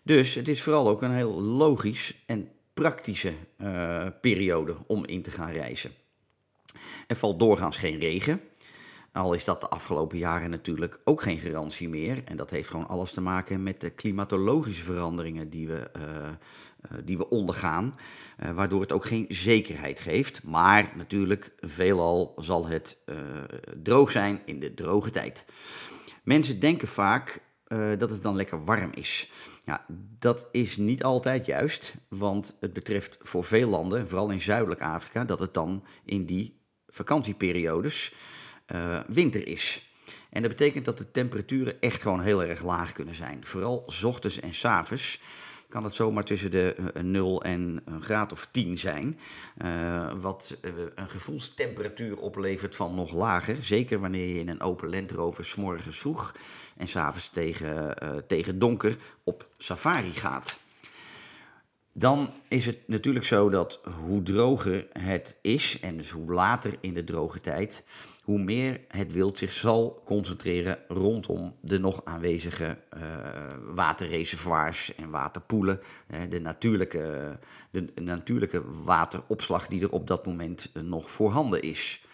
Dus 0.02 0.34
het 0.34 0.48
is 0.48 0.62
vooral 0.62 0.88
ook 0.88 1.02
een 1.02 1.10
heel 1.10 1.42
logisch 1.42 2.22
en 2.26 2.48
praktische 2.78 3.32
uh, 3.56 4.06
periode 4.20 4.76
om 4.87 5.06
in 5.06 5.23
te 5.23 5.30
gaan 5.30 5.50
reizen. 5.50 5.90
Er 7.06 7.16
valt 7.16 7.38
doorgaans 7.38 7.76
geen 7.76 7.99
regen. 7.99 8.40
Al 9.12 9.32
is 9.32 9.44
dat 9.44 9.61
de 9.61 9.68
afgelopen 9.68 10.18
jaren 10.18 10.50
natuurlijk 10.50 11.00
ook 11.04 11.23
geen 11.23 11.38
garantie 11.38 11.88
meer. 11.88 12.23
En 12.25 12.37
dat 12.37 12.50
heeft 12.50 12.68
gewoon 12.68 12.88
alles 12.88 13.12
te 13.12 13.20
maken 13.20 13.62
met 13.62 13.80
de 13.80 13.90
klimatologische 13.90 14.82
veranderingen 14.82 15.50
die 15.50 15.66
we 15.66 15.90
uh, 15.97 16.04
die 17.04 17.18
we 17.18 17.28
ondergaan, 17.28 17.94
waardoor 18.54 18.80
het 18.80 18.92
ook 18.92 19.04
geen 19.04 19.26
zekerheid 19.28 20.00
geeft. 20.00 20.42
Maar 20.42 20.92
natuurlijk, 20.97 21.52
veelal 21.61 22.35
zal 22.37 22.66
het 22.66 22.99
droog 23.82 24.11
zijn 24.11 24.40
in 24.44 24.61
de 24.61 24.75
droge 24.75 25.11
tijd. 25.11 25.44
Mensen 26.23 26.61
denken 26.61 26.88
vaak 26.88 27.40
dat 27.99 28.11
het 28.11 28.23
dan 28.23 28.37
lekker 28.37 28.64
warm 28.64 28.90
is. 28.94 29.30
Ja, 29.68 29.84
dat 30.18 30.48
is 30.52 30.76
niet 30.76 31.04
altijd 31.04 31.46
juist, 31.46 31.94
want 32.08 32.56
het 32.60 32.72
betreft 32.72 33.18
voor 33.20 33.44
veel 33.44 33.68
landen, 33.68 34.08
vooral 34.08 34.30
in 34.30 34.40
Zuidelijk 34.40 34.80
Afrika, 34.80 35.25
dat 35.25 35.38
het 35.38 35.54
dan 35.54 35.84
in 36.04 36.25
die 36.25 36.60
vakantieperiodes 36.87 38.12
uh, 38.66 39.00
winter 39.08 39.48
is. 39.48 39.92
En 40.30 40.42
dat 40.42 40.50
betekent 40.50 40.84
dat 40.84 40.98
de 40.98 41.10
temperaturen 41.10 41.80
echt 41.80 42.02
gewoon 42.02 42.20
heel 42.20 42.44
erg 42.44 42.62
laag 42.62 42.92
kunnen 42.92 43.14
zijn. 43.14 43.44
Vooral 43.44 43.82
s 43.87 44.04
ochtends 44.04 44.40
en 44.40 44.54
s 44.54 44.64
avonds 44.64 45.20
kan 45.68 45.84
het 45.84 45.94
zomaar 45.94 46.25
tussen 46.25 46.50
de 46.50 46.92
0 47.02 47.42
eh, 47.42 47.52
en 47.52 47.82
een 47.84 48.02
graad 48.02 48.32
of 48.32 48.48
10 48.50 48.78
zijn. 48.78 49.18
Uh, 49.64 50.12
wat 50.20 50.56
uh, 50.62 50.72
een 50.94 51.08
gevoelstemperatuur 51.08 52.18
oplevert 52.18 52.76
van 52.76 52.94
nog 52.94 53.12
lager. 53.12 53.62
Zeker 53.62 54.00
wanneer 54.00 54.26
je 54.26 54.40
in 54.40 54.48
een 54.48 54.60
open 54.60 54.90
Land 54.90 55.10
Rover 55.10 55.44
s'morgens 55.44 55.98
vroeg 55.98 56.34
en 56.76 56.88
s'avonds 56.88 57.28
tegen, 57.28 57.96
tegen 58.26 58.58
donker 58.58 58.96
op 59.25 59.48
safari 59.58 60.12
gaat. 60.12 60.58
Dan 61.92 62.34
is 62.48 62.66
het 62.66 62.78
natuurlijk 62.87 63.25
zo 63.25 63.48
dat 63.48 63.80
hoe 64.04 64.22
droger 64.22 64.87
het 64.92 65.38
is, 65.42 65.80
en 65.80 65.96
dus 65.96 66.10
hoe 66.10 66.32
later 66.32 66.75
in 66.80 66.94
de 66.94 67.04
droge 67.04 67.40
tijd, 67.40 67.84
hoe 68.28 68.38
meer 68.38 68.80
het 68.88 69.12
wild 69.12 69.38
zich 69.38 69.52
zal 69.52 70.02
concentreren 70.04 70.78
rondom 70.88 71.54
de 71.61 71.78
nog 71.78 72.00
aanwezige 72.04 72.78
uh, 72.97 73.02
waterreservoirs 73.75 74.94
en 74.94 75.11
waterpoelen. 75.11 75.80
de, 76.28 76.40
natuurlijke, 76.40 77.38
de 77.70 77.92
natuurlijke 77.94 78.62
wateropslag 78.85 79.68
die 79.68 79.80
er 79.80 79.90
op 79.90 80.06
dat 80.06 80.26
moment 80.26 80.73
nog 80.82 81.11
voorhanden 81.11 81.62
is. 81.62 82.04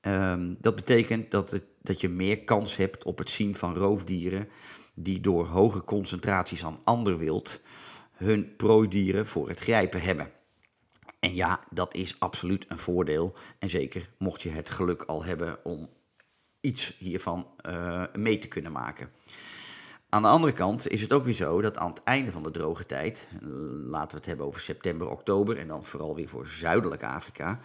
Um, 0.00 0.56
dat 0.60 0.74
betekent 0.74 1.30
dat, 1.30 1.50
het, 1.50 1.64
dat 1.82 2.00
je 2.00 2.08
meer 2.08 2.38
kans 2.40 2.76
hebt 2.76 3.04
op 3.04 3.18
het 3.18 3.30
zien 3.30 3.54
van 3.54 3.74
roofdieren 3.74 4.48
die 4.94 5.20
door 5.20 5.46
hoge 5.46 5.84
concentraties 5.84 6.64
aan 6.64 6.80
ander 6.84 7.18
wild 7.18 7.60
hun 8.12 8.56
prooidieren 8.56 9.26
voor 9.26 9.48
het 9.48 9.58
grijpen 9.58 10.00
hebben. 10.00 10.30
En 11.20 11.34
ja, 11.34 11.60
dat 11.70 11.94
is 11.94 12.20
absoluut 12.20 12.64
een 12.68 12.78
voordeel. 12.78 13.34
En 13.58 13.68
zeker 13.68 14.10
mocht 14.18 14.42
je 14.42 14.50
het 14.50 14.70
geluk 14.70 15.02
al 15.02 15.24
hebben 15.24 15.64
om 15.64 15.88
iets 16.60 16.96
hiervan 16.98 17.46
uh, 17.66 18.04
mee 18.12 18.38
te 18.38 18.48
kunnen 18.48 18.72
maken. 18.72 19.10
Aan 20.08 20.22
de 20.22 20.28
andere 20.28 20.52
kant 20.52 20.88
is 20.88 21.00
het 21.00 21.12
ook 21.12 21.24
weer 21.24 21.34
zo 21.34 21.60
dat 21.60 21.76
aan 21.76 21.90
het 21.90 22.02
einde 22.04 22.30
van 22.30 22.42
de 22.42 22.50
droge 22.50 22.86
tijd, 22.86 23.26
laten 23.84 24.10
we 24.10 24.16
het 24.16 24.26
hebben 24.26 24.46
over 24.46 24.60
september, 24.60 25.10
oktober 25.10 25.56
en 25.56 25.68
dan 25.68 25.84
vooral 25.84 26.14
weer 26.14 26.28
voor 26.28 26.46
zuidelijk 26.46 27.04
Afrika, 27.04 27.60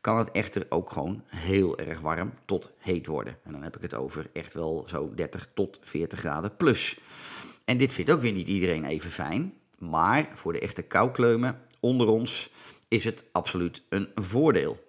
kan 0.00 0.18
het 0.18 0.30
echter 0.30 0.66
ook 0.68 0.90
gewoon 0.90 1.22
heel 1.26 1.78
erg 1.78 2.00
warm 2.00 2.32
tot 2.44 2.70
heet 2.78 3.06
worden. 3.06 3.38
En 3.42 3.52
dan 3.52 3.62
heb 3.62 3.76
ik 3.76 3.82
het 3.82 3.94
over 3.94 4.30
echt 4.32 4.54
wel 4.54 4.84
zo 4.88 5.14
30 5.14 5.48
tot 5.54 5.78
40 5.80 6.18
graden 6.18 6.56
plus. 6.56 6.98
En 7.64 7.78
dit 7.78 7.92
vindt 7.92 8.10
ook 8.10 8.20
weer 8.20 8.32
niet 8.32 8.48
iedereen 8.48 8.84
even 8.84 9.10
fijn. 9.10 9.54
Maar 9.78 10.28
voor 10.34 10.52
de 10.52 10.60
echte 10.60 10.82
koukleumen 10.82 11.60
onder 11.80 12.08
ons 12.08 12.50
is 12.88 13.04
het 13.04 13.24
absoluut 13.32 13.82
een 13.88 14.08
voordeel. 14.14 14.84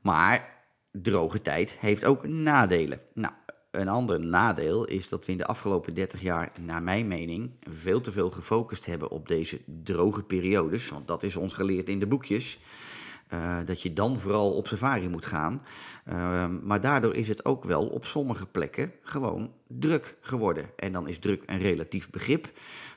Maar 0.00 0.54
droge 0.92 1.42
tijd 1.42 1.78
heeft 1.80 2.04
ook 2.04 2.26
nadelen. 2.26 3.00
Nou, 3.14 3.32
een 3.70 3.88
ander 3.88 4.20
nadeel 4.20 4.84
is 4.84 5.08
dat 5.08 5.26
we 5.26 5.32
in 5.32 5.38
de 5.38 5.46
afgelopen 5.46 5.94
30 5.94 6.20
jaar, 6.20 6.52
naar 6.60 6.82
mijn 6.82 7.08
mening, 7.08 7.50
veel 7.68 8.00
te 8.00 8.12
veel 8.12 8.30
gefocust 8.30 8.86
hebben 8.86 9.10
op 9.10 9.28
deze 9.28 9.60
droge 9.82 10.22
periodes. 10.22 10.88
Want 10.88 11.06
dat 11.06 11.22
is 11.22 11.36
ons 11.36 11.52
geleerd 11.52 11.88
in 11.88 11.98
de 11.98 12.06
boekjes. 12.06 12.58
Uh, 13.34 13.56
dat 13.64 13.82
je 13.82 13.92
dan 13.92 14.20
vooral 14.20 14.52
op 14.52 14.66
safari 14.66 15.08
moet 15.08 15.26
gaan. 15.26 15.62
Uh, 16.08 16.46
maar 16.62 16.80
daardoor 16.80 17.14
is 17.14 17.28
het 17.28 17.44
ook 17.44 17.64
wel 17.64 17.86
op 17.86 18.04
sommige 18.04 18.46
plekken 18.46 18.92
gewoon 19.02 19.52
druk 19.68 20.16
geworden. 20.20 20.70
En 20.76 20.92
dan 20.92 21.08
is 21.08 21.18
druk 21.18 21.42
een 21.46 21.58
relatief 21.58 22.10
begrip. 22.10 22.50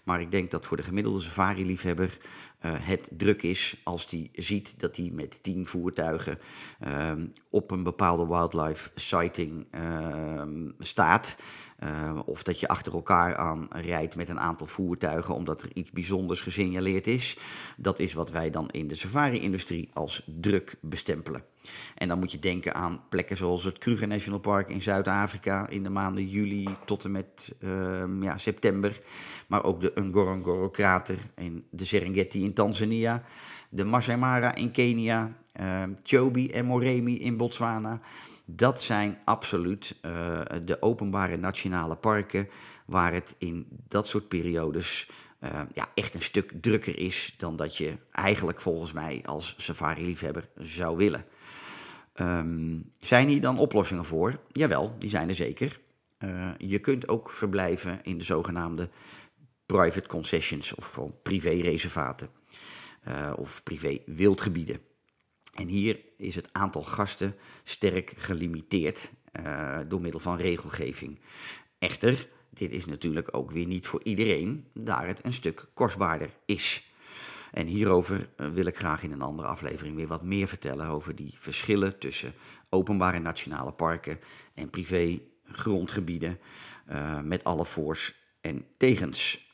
Maar 0.03 0.22
ik 0.22 0.32
denk 0.32 0.51
dat 0.51 0.65
voor 0.65 0.77
de 0.77 0.84
gemiddelde 0.84 1.22
safari-liefhebber 1.22 2.18
uh, 2.66 2.72
het 2.78 3.10
druk 3.12 3.44
is 3.44 3.82
als 3.84 4.06
hij 4.10 4.30
ziet 4.34 4.80
dat 4.80 4.96
hij 4.96 5.12
met 5.13 5.44
tien 5.44 5.66
voertuigen 5.66 6.39
ehm, 6.80 7.28
op 7.50 7.72
een 7.72 7.84
bepaalde 7.84 8.28
wildlife 8.28 8.89
sighting 8.96 9.68
ehm, 9.72 10.70
staat. 10.80 11.36
Uh, 11.83 12.19
of 12.25 12.43
dat 12.43 12.59
je 12.59 12.67
achter 12.67 12.93
elkaar 12.93 13.36
aan 13.36 13.67
rijdt 13.69 14.15
met 14.15 14.29
een 14.29 14.39
aantal 14.39 14.67
voertuigen 14.67 15.33
omdat 15.36 15.62
er 15.62 15.69
iets 15.74 15.91
bijzonders 15.91 16.41
gesignaleerd 16.41 17.07
is. 17.07 17.38
Dat 17.77 18.00
is 18.00 18.13
wat 18.13 18.31
wij 18.31 18.50
dan 18.50 18.69
in 18.69 18.88
de 18.88 18.95
safari-industrie 18.95 19.89
als 19.93 20.24
druk 20.25 20.75
bestempelen. 20.81 21.43
En 21.95 22.07
dan 22.07 22.19
moet 22.19 22.31
je 22.31 22.39
denken 22.39 22.74
aan 22.74 23.01
plekken 23.09 23.38
zoals 23.38 23.63
het 23.63 23.77
Kruger 23.77 24.07
National 24.07 24.39
Park 24.39 24.69
in 24.69 24.81
Zuid-Afrika 24.81 25.67
in 25.67 25.83
de 25.83 25.89
maanden 25.89 26.27
juli 26.27 26.67
tot 26.86 27.03
en 27.03 27.12
met 27.12 27.55
uh, 27.59 28.03
ja, 28.19 28.38
september. 28.38 29.01
Maar 29.48 29.63
ook 29.63 29.81
de 29.81 29.91
Ngorongoro-krater 29.95 31.17
in 31.36 31.65
de 31.69 31.86
Serengeti 31.86 32.43
in 32.43 32.53
Tanzania. 32.53 33.24
De 33.69 33.83
Masai 33.83 34.17
Mara 34.17 34.55
in 34.55 34.71
Kenia. 34.71 35.38
Uh, 35.62 35.83
Chobe 36.03 36.51
en 36.51 36.65
Moremi 36.65 37.19
in 37.19 37.38
Botswana. 37.38 38.00
Dat 38.51 38.82
zijn 38.82 39.18
absoluut 39.25 39.96
uh, 40.01 40.41
de 40.65 40.82
openbare 40.82 41.38
nationale 41.38 41.96
parken 41.96 42.50
waar 42.86 43.13
het 43.13 43.36
in 43.38 43.68
dat 43.88 44.08
soort 44.08 44.27
periodes 44.27 45.10
uh, 45.44 45.62
ja, 45.74 45.88
echt 45.94 46.15
een 46.15 46.22
stuk 46.22 46.51
drukker 46.62 47.00
is 47.00 47.34
dan 47.38 47.56
dat 47.56 47.77
je 47.77 47.98
eigenlijk 48.12 48.62
volgens 48.62 48.91
mij 48.91 49.22
als 49.25 49.56
safari-liefhebber 49.58 50.50
zou 50.58 50.98
willen. 50.98 51.25
Um, 52.15 52.91
zijn 53.00 53.27
hier 53.27 53.41
dan 53.41 53.58
oplossingen 53.58 54.06
voor? 54.06 54.39
Jawel, 54.51 54.96
die 55.00 55.10
zijn 55.10 55.29
er 55.29 55.36
zeker. 55.36 55.79
Uh, 56.20 56.50
je 56.58 56.79
kunt 56.79 57.08
ook 57.08 57.32
verblijven 57.32 58.00
in 58.03 58.18
de 58.18 58.24
zogenaamde 58.24 58.89
private 59.65 60.08
concessions 60.08 60.75
of 60.75 61.00
privé-reservaten 61.24 62.29
uh, 63.08 63.34
of 63.36 63.63
privé-wildgebieden. 63.63 64.88
En 65.60 65.68
hier 65.68 66.00
is 66.18 66.36
het 66.36 66.50
aantal 66.51 66.84
gasten 66.84 67.36
sterk 67.63 68.13
gelimiteerd 68.16 69.12
uh, 69.46 69.80
door 69.88 70.01
middel 70.01 70.20
van 70.20 70.38
regelgeving. 70.38 71.20
Echter, 71.80 72.28
dit 72.50 72.72
is 72.72 72.86
natuurlijk 72.86 73.28
ook 73.32 73.51
weer 73.51 73.66
niet 73.66 73.88
voor 73.88 74.04
iedereen, 74.04 74.68
daar 74.74 75.08
het 75.08 75.25
een 75.25 75.34
stuk 75.34 75.66
kostbaarder 75.74 76.30
is. 76.46 76.92
En 77.51 77.68
hierover 77.68 78.30
eh, 78.36 78.48
wil 78.48 78.66
ik 78.66 78.78
graag 78.78 79.04
in 79.04 79.12
een 79.12 79.22
andere 79.22 79.48
aflevering 79.48 79.96
weer 79.96 80.08
wat 80.08 80.24
meer 80.24 80.48
vertellen 80.48 80.88
over 80.88 81.16
die 81.16 81.34
verschillen 81.38 82.00
tussen 82.00 82.34
openbare 82.70 83.20
nationale 83.20 83.72
parken 83.72 84.20
en 84.54 84.70
privé 84.70 85.20
grondgebieden 85.44 86.39
uh, 86.89 87.22
met 87.22 87.44
alle 87.44 87.66
voors 87.66 88.16
en 88.42 88.66
tegens. 88.78 89.54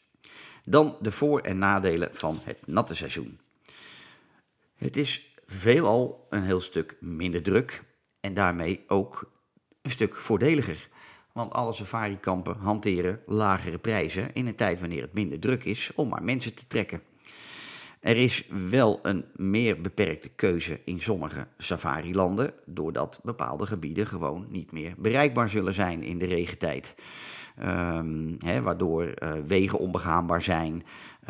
Dan 0.63 0.97
de 1.01 1.11
voor- 1.11 1.41
en 1.41 1.57
nadelen 1.57 2.09
van 2.11 2.39
het 2.43 2.67
natte 2.67 2.95
seizoen. 2.95 3.39
Het 4.75 4.97
is 4.97 5.34
veelal 5.45 6.27
een 6.29 6.43
heel 6.43 6.59
stuk 6.59 6.97
minder 6.99 7.41
druk 7.41 7.83
en 8.19 8.33
daarmee 8.33 8.83
ook 8.87 9.31
een 9.81 9.91
stuk 9.91 10.15
voordeliger. 10.15 10.89
Want 11.33 11.53
alle 11.53 11.73
safarikampen 11.73 12.57
hanteren 12.57 13.21
lagere 13.25 13.77
prijzen 13.77 14.33
in 14.33 14.47
een 14.47 14.55
tijd 14.55 14.79
wanneer 14.79 15.01
het 15.01 15.13
minder 15.13 15.39
druk 15.39 15.63
is 15.63 15.91
om 15.95 16.09
maar 16.09 16.23
mensen 16.23 16.53
te 16.53 16.67
trekken. 16.67 17.01
Er 17.99 18.17
is 18.17 18.47
wel 18.69 18.99
een 19.01 19.25
meer 19.35 19.81
beperkte 19.81 20.29
keuze 20.29 20.79
in 20.83 20.99
sommige 20.99 21.47
safari-landen, 21.57 22.53
doordat 22.65 23.19
bepaalde 23.23 23.65
gebieden 23.65 24.07
gewoon 24.07 24.45
niet 24.49 24.71
meer 24.71 24.93
bereikbaar 24.97 25.49
zullen 25.49 25.73
zijn 25.73 26.03
in 26.03 26.17
de 26.17 26.25
regentijd. 26.25 26.95
Um, 27.63 28.37
hè, 28.39 28.61
waardoor 28.61 29.03
uh, 29.03 29.33
wegen 29.47 29.79
onbegaanbaar 29.79 30.41
zijn 30.41 30.73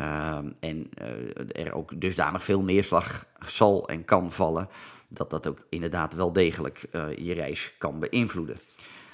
um, 0.00 0.54
en 0.60 0.90
uh, 1.02 1.64
er 1.66 1.74
ook 1.74 2.00
dusdanig 2.00 2.42
veel 2.44 2.62
neerslag 2.62 3.26
zal 3.46 3.88
en 3.88 4.04
kan 4.04 4.32
vallen, 4.32 4.68
dat 5.08 5.30
dat 5.30 5.46
ook 5.46 5.66
inderdaad 5.68 6.14
wel 6.14 6.32
degelijk 6.32 6.86
uh, 6.92 7.16
je 7.16 7.34
reis 7.34 7.74
kan 7.78 7.98
beïnvloeden. 7.98 8.56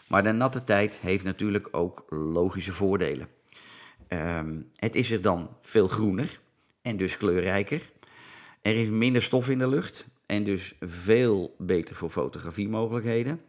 Maar 0.06 0.22
de 0.22 0.32
natte 0.32 0.64
tijd 0.64 0.98
heeft 1.00 1.24
natuurlijk 1.24 1.68
ook 1.70 2.04
logische 2.08 2.72
voordelen. 2.72 3.28
Um, 4.08 4.68
het 4.76 4.94
is 4.94 5.10
er 5.10 5.22
dan 5.22 5.56
veel 5.60 5.88
groener 5.88 6.40
en 6.82 6.96
dus 6.96 7.16
kleurrijker. 7.16 7.90
Er 8.62 8.76
is 8.76 8.88
minder 8.88 9.22
stof 9.22 9.48
in 9.48 9.58
de 9.58 9.68
lucht 9.68 10.06
en 10.26 10.44
dus 10.44 10.74
veel 10.80 11.54
beter 11.58 11.94
voor 11.94 12.10
fotografiemogelijkheden. 12.10 13.40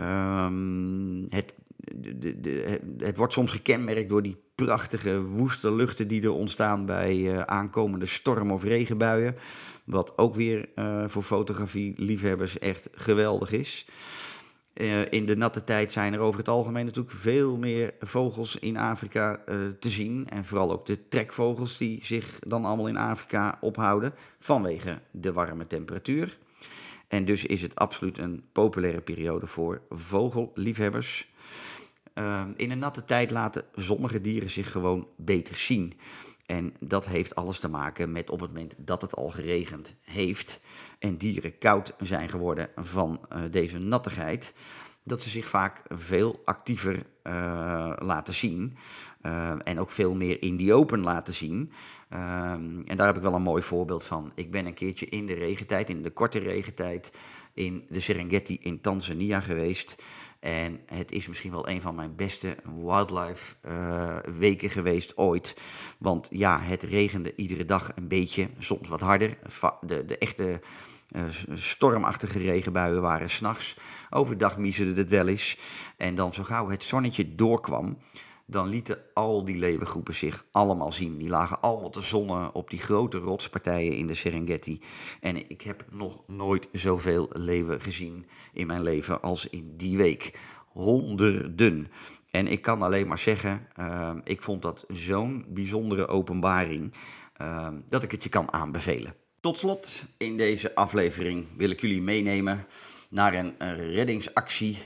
Um, 0.00 1.26
het, 1.28 1.54
de, 1.94 2.40
de, 2.40 2.80
het 2.98 3.16
wordt 3.16 3.32
soms 3.32 3.50
gekenmerkt 3.50 4.08
door 4.08 4.22
die 4.22 4.36
prachtige 4.54 5.22
woeste 5.22 5.74
luchten 5.74 6.08
die 6.08 6.22
er 6.22 6.32
ontstaan 6.32 6.86
bij 6.86 7.16
uh, 7.16 7.40
aankomende 7.40 8.06
storm- 8.06 8.52
of 8.52 8.64
regenbuien. 8.64 9.36
Wat 9.84 10.18
ook 10.18 10.34
weer 10.34 10.68
uh, 10.76 11.04
voor 11.06 11.22
fotografie-liefhebbers 11.22 12.58
echt 12.58 12.88
geweldig 12.92 13.52
is. 13.52 13.86
Eh, 14.80 15.12
in 15.12 15.26
de 15.26 15.36
natte 15.36 15.64
tijd 15.64 15.92
zijn 15.92 16.12
er 16.12 16.20
over 16.20 16.38
het 16.38 16.48
algemeen 16.48 16.84
natuurlijk 16.84 17.14
veel 17.14 17.56
meer 17.56 17.94
vogels 18.00 18.56
in 18.56 18.76
Afrika 18.76 19.42
eh, 19.46 19.56
te 19.80 19.88
zien. 19.88 20.26
En 20.28 20.44
vooral 20.44 20.72
ook 20.72 20.86
de 20.86 21.08
trekvogels 21.08 21.78
die 21.78 22.04
zich 22.04 22.38
dan 22.46 22.64
allemaal 22.64 22.88
in 22.88 22.96
Afrika 22.96 23.58
ophouden 23.60 24.14
vanwege 24.38 24.98
de 25.10 25.32
warme 25.32 25.66
temperatuur. 25.66 26.38
En 27.10 27.24
dus 27.24 27.44
is 27.44 27.62
het 27.62 27.74
absoluut 27.74 28.18
een 28.18 28.44
populaire 28.52 29.00
periode 29.00 29.46
voor 29.46 29.82
vogelliefhebbers. 29.88 31.32
Uh, 32.14 32.44
in 32.56 32.70
een 32.70 32.78
natte 32.78 33.04
tijd 33.04 33.30
laten 33.30 33.64
sommige 33.74 34.20
dieren 34.20 34.50
zich 34.50 34.70
gewoon 34.70 35.08
beter 35.16 35.56
zien. 35.56 35.94
En 36.46 36.74
dat 36.80 37.06
heeft 37.06 37.34
alles 37.34 37.58
te 37.58 37.68
maken 37.68 38.12
met 38.12 38.30
op 38.30 38.40
het 38.40 38.52
moment 38.52 38.74
dat 38.78 39.02
het 39.02 39.16
al 39.16 39.30
geregend 39.30 39.94
heeft 40.00 40.60
en 40.98 41.16
dieren 41.16 41.58
koud 41.58 41.94
zijn 41.98 42.28
geworden 42.28 42.70
van 42.76 43.20
uh, 43.32 43.42
deze 43.50 43.78
nattigheid, 43.78 44.52
dat 45.04 45.20
ze 45.20 45.30
zich 45.30 45.48
vaak 45.48 45.82
veel 45.88 46.42
actiever 46.44 47.06
uh, 47.22 47.92
laten 47.98 48.34
zien. 48.34 48.76
Uh, 49.22 49.52
en 49.64 49.80
ook 49.80 49.90
veel 49.90 50.14
meer 50.14 50.42
in 50.42 50.56
die 50.56 50.74
open 50.74 51.00
laten 51.00 51.34
zien. 51.34 51.72
Um, 52.12 52.82
en 52.86 52.96
daar 52.96 53.06
heb 53.06 53.16
ik 53.16 53.22
wel 53.22 53.34
een 53.34 53.42
mooi 53.42 53.62
voorbeeld 53.62 54.04
van. 54.04 54.32
Ik 54.34 54.50
ben 54.50 54.66
een 54.66 54.74
keertje 54.74 55.06
in 55.06 55.26
de 55.26 55.34
regentijd, 55.34 55.90
in 55.90 56.02
de 56.02 56.10
korte 56.10 56.38
regentijd, 56.38 57.12
in 57.54 57.84
de 57.88 58.00
Serengeti 58.00 58.58
in 58.60 58.80
Tanzania 58.80 59.40
geweest. 59.40 59.96
En 60.40 60.80
het 60.86 61.12
is 61.12 61.28
misschien 61.28 61.50
wel 61.50 61.68
een 61.68 61.80
van 61.80 61.94
mijn 61.94 62.14
beste 62.16 62.56
wildlife 62.82 63.54
uh, 63.66 64.16
weken 64.38 64.70
geweest 64.70 65.16
ooit. 65.16 65.56
Want 65.98 66.28
ja, 66.30 66.60
het 66.60 66.82
regende 66.82 67.34
iedere 67.36 67.64
dag 67.64 67.92
een 67.94 68.08
beetje, 68.08 68.48
soms 68.58 68.88
wat 68.88 69.00
harder. 69.00 69.38
De, 69.80 70.04
de 70.04 70.18
echte 70.18 70.60
stormachtige 71.54 72.38
regenbuien 72.38 73.02
waren 73.02 73.30
s'nachts. 73.30 73.76
Overdag 74.10 74.58
miezerde 74.58 75.00
het 75.00 75.10
wel 75.10 75.28
eens. 75.28 75.58
En 75.96 76.14
dan 76.14 76.32
zo 76.32 76.42
gauw 76.42 76.68
het 76.68 76.82
zonnetje 76.82 77.34
doorkwam, 77.34 77.98
dan 78.46 78.68
lieten 78.68 78.98
al 79.14 79.44
die 79.44 79.56
leeuwengroepen 79.56 80.14
zich 80.14 80.44
allemaal 80.50 80.92
zien. 80.92 81.18
Die 81.18 81.28
lagen 81.28 81.60
allemaal 81.60 81.90
te 81.90 82.00
zonnen 82.00 82.54
op 82.54 82.70
die 82.70 82.78
grote 82.78 83.18
rotspartijen 83.18 83.96
in 83.96 84.06
de 84.06 84.14
Serengeti. 84.14 84.80
En 85.20 85.50
ik 85.50 85.62
heb 85.62 85.84
nog 85.90 86.22
nooit 86.26 86.68
zoveel 86.72 87.30
leeuwen 87.32 87.80
gezien 87.80 88.26
in 88.52 88.66
mijn 88.66 88.82
leven 88.82 89.22
als 89.22 89.48
in 89.48 89.76
die 89.76 89.96
week. 89.96 90.38
Honderden. 90.68 91.88
En 92.30 92.46
ik 92.46 92.62
kan 92.62 92.82
alleen 92.82 93.08
maar 93.08 93.18
zeggen, 93.18 93.66
uh, 93.76 94.10
ik 94.24 94.42
vond 94.42 94.62
dat 94.62 94.84
zo'n 94.88 95.44
bijzondere 95.48 96.06
openbaring, 96.06 96.94
uh, 97.42 97.68
dat 97.88 98.02
ik 98.02 98.10
het 98.10 98.22
je 98.22 98.28
kan 98.28 98.52
aanbevelen. 98.52 99.14
Tot 99.40 99.58
slot, 99.58 100.02
in 100.16 100.36
deze 100.36 100.74
aflevering 100.74 101.46
wil 101.56 101.70
ik 101.70 101.80
jullie 101.80 102.02
meenemen 102.02 102.66
naar 103.08 103.34
een, 103.34 103.54
reddingsactie 103.76 104.78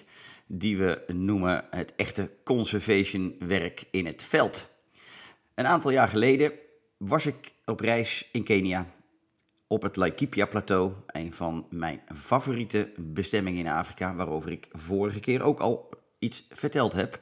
die 0.46 0.78
we 0.78 1.04
noemen 1.06 1.64
het 1.70 1.92
echte 1.96 2.30
conservation 2.44 3.37
werk 3.38 3.84
in 3.90 4.06
het 4.06 4.23
veld. 4.23 4.68
Een 5.54 5.66
aantal 5.66 5.90
jaar 5.90 6.08
geleden 6.08 6.52
was 6.96 7.26
ik 7.26 7.52
op 7.64 7.80
reis 7.80 8.28
in 8.32 8.44
Kenia 8.44 8.87
op 9.66 9.82
het 9.82 9.96
Laikipia-plateau, 9.96 10.92
een 11.06 11.32
van 11.32 11.66
mijn 11.70 12.00
favoriete 12.14 12.92
bestemmingen 12.96 13.66
in 13.66 13.73
Afrika, 13.73 14.14
waarover 14.14 14.50
ik 14.50 14.68
vorige 14.73 15.20
keer 15.20 15.42
ook 15.42 15.61
al 15.61 15.88
iets 16.18 16.46
verteld 16.50 16.92
heb. 16.92 17.20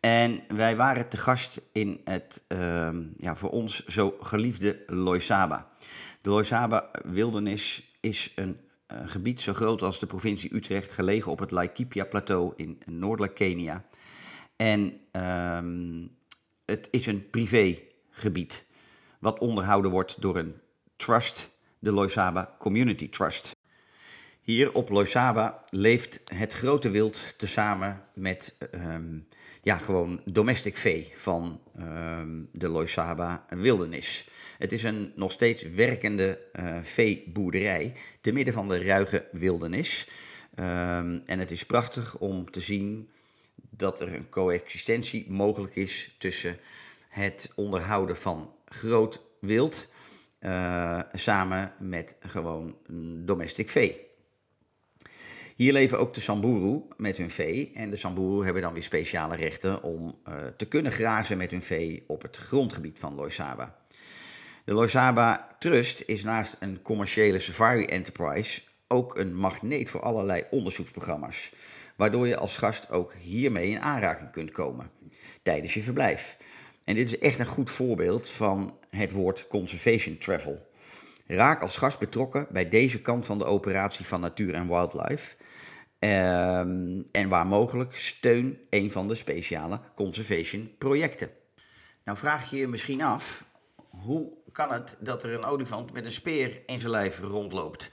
En 0.00 0.40
wij 0.48 0.76
waren 0.76 1.08
te 1.08 1.16
gast 1.16 1.60
in 1.72 2.00
het 2.04 2.42
uh, 2.48 2.88
ja, 3.16 3.36
voor 3.36 3.50
ons 3.50 3.84
zo 3.86 4.16
geliefde 4.20 4.82
Loisaba. 4.86 5.70
De 6.20 6.30
Loisaba-wildernis 6.30 7.96
is 8.00 8.32
een 8.34 8.68
een 8.88 9.08
gebied 9.08 9.40
zo 9.40 9.54
groot 9.54 9.82
als 9.82 9.98
de 9.98 10.06
provincie 10.06 10.54
Utrecht, 10.54 10.92
gelegen 10.92 11.32
op 11.32 11.38
het 11.38 11.50
Laikipia-plateau 11.50 12.52
in 12.56 12.82
noordelijk 12.86 13.34
Kenia. 13.34 13.84
En 14.56 15.00
um, 15.12 16.16
het 16.64 16.88
is 16.90 17.06
een 17.06 17.30
privégebied, 17.30 18.64
wat 19.18 19.38
onderhouden 19.38 19.90
wordt 19.90 20.20
door 20.20 20.36
een 20.36 20.54
trust, 20.96 21.50
de 21.78 21.92
Loisaba 21.92 22.56
Community 22.58 23.08
Trust. 23.08 23.56
Hier 24.40 24.72
op 24.72 24.88
Loisaba 24.88 25.62
leeft 25.70 26.20
het 26.24 26.52
grote 26.52 26.90
wild 26.90 27.38
tezamen 27.38 28.04
met 28.14 28.56
um, 28.74 29.28
ja, 29.68 29.78
gewoon 29.78 30.20
domestic 30.24 30.76
vee 30.76 31.10
van 31.14 31.60
um, 31.78 32.48
de 32.52 32.68
Loisaba 32.68 33.46
wildernis. 33.48 34.28
Het 34.58 34.72
is 34.72 34.82
een 34.82 35.12
nog 35.16 35.32
steeds 35.32 35.62
werkende 35.62 36.40
uh, 36.52 36.76
veeboerderij 36.80 37.94
te 38.20 38.32
midden 38.32 38.54
van 38.54 38.68
de 38.68 38.82
ruige 38.82 39.28
wildernis. 39.32 40.08
Um, 40.58 41.22
en 41.24 41.38
het 41.38 41.50
is 41.50 41.66
prachtig 41.66 42.18
om 42.18 42.50
te 42.50 42.60
zien 42.60 43.10
dat 43.70 44.00
er 44.00 44.14
een 44.14 44.28
coexistentie 44.28 45.30
mogelijk 45.30 45.76
is 45.76 46.14
tussen 46.18 46.58
het 47.08 47.52
onderhouden 47.54 48.16
van 48.16 48.54
groot 48.64 49.20
wild 49.40 49.88
uh, 50.40 51.00
samen 51.12 51.72
met 51.78 52.16
gewoon 52.20 52.76
domestic 53.24 53.70
vee. 53.70 54.07
Hier 55.58 55.72
leven 55.72 55.98
ook 55.98 56.14
de 56.14 56.20
Samburu 56.20 56.82
met 56.96 57.16
hun 57.16 57.30
vee. 57.30 57.70
En 57.74 57.90
de 57.90 57.96
Samburu 57.96 58.44
hebben 58.44 58.62
dan 58.62 58.72
weer 58.72 58.82
speciale 58.82 59.36
rechten 59.36 59.82
om 59.82 60.18
uh, 60.28 60.34
te 60.56 60.66
kunnen 60.66 60.92
grazen 60.92 61.36
met 61.36 61.50
hun 61.50 61.62
vee 61.62 62.04
op 62.06 62.22
het 62.22 62.36
grondgebied 62.36 62.98
van 62.98 63.14
Loisaba. 63.14 63.76
De 64.64 64.72
Loisaba 64.72 65.56
Trust 65.58 66.02
is 66.06 66.22
naast 66.22 66.56
een 66.60 66.82
commerciële 66.82 67.38
safari 67.38 67.84
enterprise 67.84 68.60
ook 68.88 69.16
een 69.16 69.34
magneet 69.34 69.90
voor 69.90 70.00
allerlei 70.00 70.44
onderzoeksprogramma's, 70.50 71.52
waardoor 71.96 72.26
je 72.26 72.36
als 72.36 72.56
gast 72.56 72.90
ook 72.90 73.14
hiermee 73.14 73.70
in 73.70 73.82
aanraking 73.82 74.30
kunt 74.30 74.50
komen 74.50 74.90
tijdens 75.42 75.74
je 75.74 75.82
verblijf. 75.82 76.36
En 76.84 76.94
dit 76.94 77.06
is 77.06 77.18
echt 77.18 77.38
een 77.38 77.46
goed 77.46 77.70
voorbeeld 77.70 78.28
van 78.28 78.78
het 78.90 79.12
woord 79.12 79.46
conservation 79.48 80.18
travel. 80.18 80.66
Raak 81.26 81.62
als 81.62 81.76
gast 81.76 81.98
betrokken 81.98 82.46
bij 82.50 82.68
deze 82.68 83.00
kant 83.00 83.26
van 83.26 83.38
de 83.38 83.44
operatie 83.44 84.06
van 84.06 84.20
natuur 84.20 84.54
en 84.54 84.68
wildlife. 84.68 85.36
Um, 86.00 87.08
en 87.12 87.28
waar 87.28 87.46
mogelijk 87.46 87.96
steun 87.96 88.58
een 88.70 88.90
van 88.90 89.08
de 89.08 89.14
speciale 89.14 89.80
conservation 89.94 90.70
projecten. 90.78 91.30
Nou 92.04 92.18
vraag 92.18 92.50
je 92.50 92.56
je 92.56 92.68
misschien 92.68 93.02
af, 93.02 93.44
hoe 93.88 94.32
kan 94.52 94.72
het 94.72 94.96
dat 95.00 95.24
er 95.24 95.34
een 95.34 95.44
olifant 95.44 95.92
met 95.92 96.04
een 96.04 96.10
speer 96.10 96.62
in 96.66 96.78
zijn 96.78 96.90
lijf 96.90 97.20
rondloopt? 97.20 97.90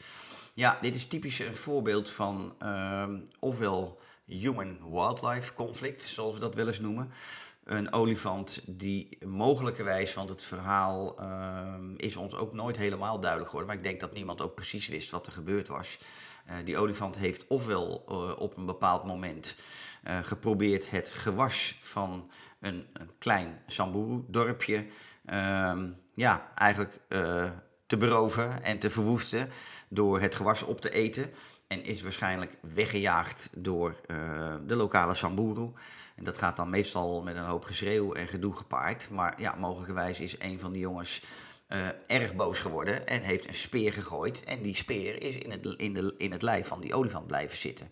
Ja, 0.53 0.77
dit 0.81 0.95
is 0.95 1.05
typisch 1.05 1.39
een 1.39 1.55
voorbeeld 1.55 2.11
van 2.11 2.55
uh, 2.63 3.09
ofwel 3.39 3.99
human-wildlife 4.25 5.53
conflict, 5.53 6.03
zoals 6.03 6.33
we 6.33 6.39
dat 6.39 6.55
wel 6.55 6.67
eens 6.67 6.79
noemen. 6.79 7.11
Een 7.63 7.93
olifant 7.93 8.61
die 8.65 9.17
mogelijkerwijs, 9.25 10.13
want 10.13 10.29
het 10.29 10.43
verhaal 10.43 11.21
uh, 11.21 11.73
is 11.97 12.15
ons 12.15 12.35
ook 12.35 12.53
nooit 12.53 12.77
helemaal 12.77 13.19
duidelijk 13.19 13.49
geworden, 13.49 13.75
maar 13.75 13.83
ik 13.83 13.89
denk 13.89 13.99
dat 13.99 14.13
niemand 14.13 14.41
ook 14.41 14.55
precies 14.55 14.87
wist 14.87 15.11
wat 15.11 15.25
er 15.25 15.31
gebeurd 15.31 15.67
was. 15.67 15.97
Uh, 16.47 16.53
die 16.63 16.77
olifant 16.77 17.15
heeft 17.15 17.47
ofwel 17.47 18.05
uh, 18.09 18.39
op 18.41 18.57
een 18.57 18.65
bepaald 18.65 19.03
moment 19.03 19.55
uh, 20.07 20.17
geprobeerd 20.21 20.89
het 20.89 21.07
gewas 21.07 21.77
van 21.81 22.31
een, 22.59 22.85
een 22.93 23.09
klein 23.17 23.61
Samburu-dorpje 23.67 24.85
ehm, 25.25 25.89
ja, 26.13 26.51
eigenlijk 26.55 26.99
te 27.87 27.97
beroven 27.97 28.63
en 28.63 28.79
te 28.79 28.89
verwoesten 28.89 29.49
door 29.87 30.19
het 30.19 30.35
gewas 30.35 30.63
op 30.63 30.81
te 30.81 30.89
eten. 30.89 31.31
En 31.67 31.83
is 31.83 32.01
waarschijnlijk 32.01 32.57
weggejaagd 32.61 33.49
door 33.55 33.95
de 34.65 34.75
lokale 34.75 35.13
Samburu. 35.13 35.71
En 36.15 36.23
dat 36.23 36.37
gaat 36.37 36.55
dan 36.55 36.69
meestal 36.69 37.23
met 37.23 37.35
een 37.35 37.45
hoop 37.45 37.63
geschreeuw 37.63 38.13
en 38.13 38.27
gedoe 38.27 38.55
gepaard. 38.55 39.09
Maar 39.09 39.41
ja, 39.41 39.55
mogelijkerwijs 39.55 40.19
is 40.19 40.39
een 40.39 40.59
van 40.59 40.71
die 40.71 40.81
jongens 40.81 41.21
uh, 41.69 41.87
erg 42.07 42.35
boos 42.35 42.59
geworden 42.59 43.07
en 43.07 43.21
heeft 43.21 43.47
een 43.47 43.55
speer 43.55 43.93
gegooid. 43.93 44.43
En 44.43 44.61
die 44.61 44.75
speer 44.75 45.21
is 45.21 45.37
in 45.37 45.51
het, 45.51 45.65
in 45.65 45.93
de, 45.93 46.15
in 46.17 46.31
het 46.31 46.41
lijf 46.41 46.67
van 46.67 46.81
die 46.81 46.93
olifant 46.93 47.27
blijven 47.27 47.57
zitten. 47.57 47.91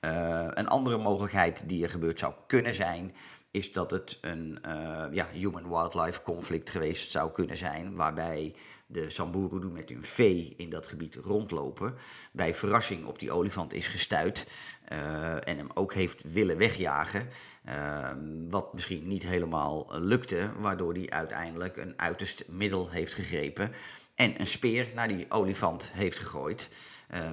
Uh, 0.00 0.46
een 0.50 0.68
andere 0.68 0.98
mogelijkheid 0.98 1.68
die 1.68 1.82
er 1.82 1.90
gebeurd 1.90 2.18
zou 2.18 2.34
kunnen 2.46 2.74
zijn, 2.74 3.14
is 3.50 3.72
dat 3.72 3.90
het 3.90 4.18
een 4.20 4.58
uh, 4.66 5.04
ja, 5.10 5.28
human-wildlife 5.32 6.22
conflict 6.22 6.70
geweest 6.70 7.10
zou 7.10 7.32
kunnen 7.32 7.56
zijn, 7.56 7.94
waarbij 7.94 8.54
de 8.92 9.10
Samburu 9.10 9.66
met 9.66 9.88
hun 9.88 10.04
vee 10.04 10.54
in 10.56 10.70
dat 10.70 10.88
gebied 10.88 11.14
rondlopen, 11.14 11.94
bij 12.32 12.54
verrassing 12.54 13.06
op 13.06 13.18
die 13.18 13.32
olifant 13.32 13.72
is 13.72 13.86
gestuurd 13.86 14.46
uh, 14.92 15.48
en 15.48 15.56
hem 15.56 15.68
ook 15.74 15.94
heeft 15.94 16.22
willen 16.32 16.56
wegjagen, 16.56 17.28
uh, 17.68 18.10
wat 18.48 18.74
misschien 18.74 19.08
niet 19.08 19.22
helemaal 19.22 19.86
lukte, 19.90 20.52
waardoor 20.58 20.92
hij 20.92 21.10
uiteindelijk 21.10 21.76
een 21.76 21.94
uiterst 21.96 22.44
middel 22.48 22.90
heeft 22.90 23.14
gegrepen 23.14 23.72
en 24.14 24.40
een 24.40 24.46
speer 24.46 24.88
naar 24.94 25.08
die 25.08 25.26
olifant 25.28 25.92
heeft 25.92 26.18
gegooid, 26.18 26.68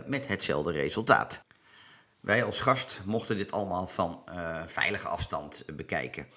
met 0.05 0.27
hetzelfde 0.27 0.71
resultaat. 0.71 1.45
Wij 2.19 2.43
als 2.43 2.59
gast 2.59 3.01
mochten 3.05 3.37
dit 3.37 3.51
allemaal 3.51 3.87
van 3.87 4.23
uh, 4.29 4.61
veilige 4.65 5.07
afstand 5.07 5.63
bekijken. 5.75 6.27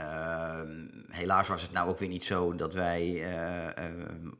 Uh, 0.00 0.60
helaas 1.08 1.48
was 1.48 1.62
het 1.62 1.72
nou 1.72 1.88
ook 1.88 1.98
weer 1.98 2.08
niet 2.08 2.24
zo 2.24 2.54
dat 2.54 2.74
wij 2.74 3.06
uh, 3.08 3.90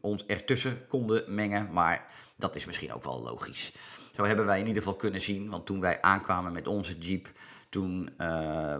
ons 0.01 0.27
ertussen 0.27 0.87
konden 0.89 1.35
mengen, 1.35 1.69
maar 1.73 2.07
dat 2.37 2.57
is 2.57 2.65
misschien 2.65 2.93
ook 2.93 3.05
wel 3.05 3.23
logisch. 3.23 3.73
Zo 4.15 4.25
hebben 4.25 4.47
wij 4.47 4.61
in 4.61 4.67
ieder 4.67 4.83
geval 4.83 4.97
kunnen 4.99 5.21
zien, 5.21 5.51
want 5.51 5.67
toen 5.67 5.81
wij 5.81 6.03
aankwamen 6.03 6.53
met 6.53 6.67
onze 6.67 6.99
jeep, 6.99 7.29
toen 7.69 8.11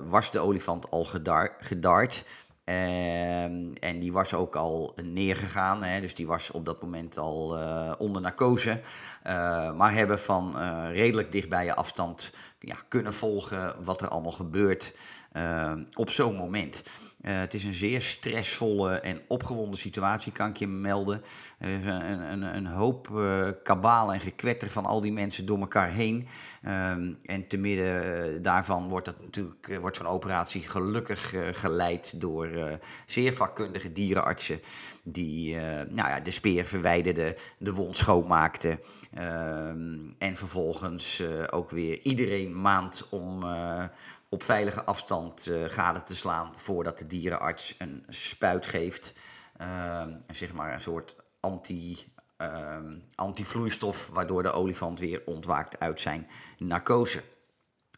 was 0.09 0.31
de 0.31 0.39
olifant 0.39 0.91
al 0.91 1.05
gedar, 1.05 1.57
gedart. 1.61 2.25
Ehm, 2.65 3.73
en 3.81 3.99
die 4.01 4.13
was 4.13 4.35
ook 4.35 4.57
al 4.57 4.95
neergegaan, 5.03 5.83
hè, 5.83 6.01
dus 6.01 6.15
die 6.15 6.27
was 6.27 6.51
op 6.51 6.65
dat 6.65 6.83
moment 6.83 7.19
al 7.19 7.59
onder 7.99 8.23
narcose. 8.23 8.81
Maar 9.77 9.93
hebben 9.93 10.21
van 10.21 10.57
redelijk 10.89 11.33
dichtbij 11.33 11.75
afstand 11.75 12.33
ja, 12.59 12.77
kunnen 12.89 13.15
volgen 13.15 13.85
wat 13.85 14.01
er 14.01 14.09
allemaal 14.09 14.33
gebeurt 14.33 14.93
op 15.95 16.11
zo'n 16.11 16.37
moment. 16.37 16.83
Uh, 17.27 17.39
het 17.39 17.55
is 17.55 17.65
een 17.65 17.75
zeer 17.75 18.03
stressvolle 18.03 19.01
en 19.01 19.21
opgewonden 19.29 19.79
situatie, 19.79 20.33
kan 20.33 20.49
ik 20.49 20.57
je 20.57 20.67
melden. 20.67 21.23
Er 21.59 21.69
is 21.69 21.85
een, 21.85 22.33
een, 22.33 22.57
een 22.57 22.67
hoop 22.67 23.09
uh, 23.13 23.49
kabaal 23.63 24.13
en 24.13 24.21
gekwetter 24.21 24.71
van 24.71 24.85
al 24.85 25.01
die 25.01 25.13
mensen 25.13 25.47
door 25.47 25.59
elkaar 25.59 25.91
heen. 25.91 26.29
Um, 26.67 27.17
en 27.23 27.47
te 27.47 27.57
midden 27.57 28.43
daarvan 28.43 28.89
wordt, 28.89 29.07
dat 29.07 29.21
natuurlijk, 29.21 29.79
wordt 29.81 29.97
zo'n 29.97 30.07
operatie 30.07 30.63
gelukkig 30.63 31.35
geleid 31.53 32.21
door 32.21 32.49
zeer 33.07 33.33
vakkundige 33.33 33.93
dierenartsen. 33.93 34.61
Die 35.03 35.57
nou 35.89 36.09
ja, 36.09 36.21
de 36.21 36.31
speer 36.31 36.67
verwijderden, 36.67 37.35
de 37.59 37.73
wond 37.73 37.97
schoonmaakten. 37.97 38.81
Ehm, 39.15 39.99
en 40.19 40.37
vervolgens 40.37 41.23
ook 41.51 41.71
weer 41.71 42.01
iedereen 42.03 42.61
maand 42.61 43.07
om 43.11 43.45
op 44.29 44.43
veilige 44.43 44.85
afstand 44.85 45.47
uh, 45.49 45.65
gade 45.65 46.03
te 46.03 46.17
slaan 46.17 46.53
voordat 46.59 46.99
de 46.99 47.07
dierenarts 47.07 47.75
een 47.79 48.05
spuit 48.09 48.67
geeft. 48.67 49.15
Uh, 49.61 50.07
zeg 50.33 50.53
maar 50.53 50.73
een 50.73 50.81
soort 50.81 51.17
anti, 51.41 52.13
uh, 52.43 52.79
antivloeistof, 53.15 54.09
waardoor 54.09 54.43
de 54.43 54.53
olifant 54.53 55.01
weer 55.01 55.23
ontwaakt 55.25 55.81
uit 55.81 56.01
zijn 56.01 56.29
narcose. 56.59 57.23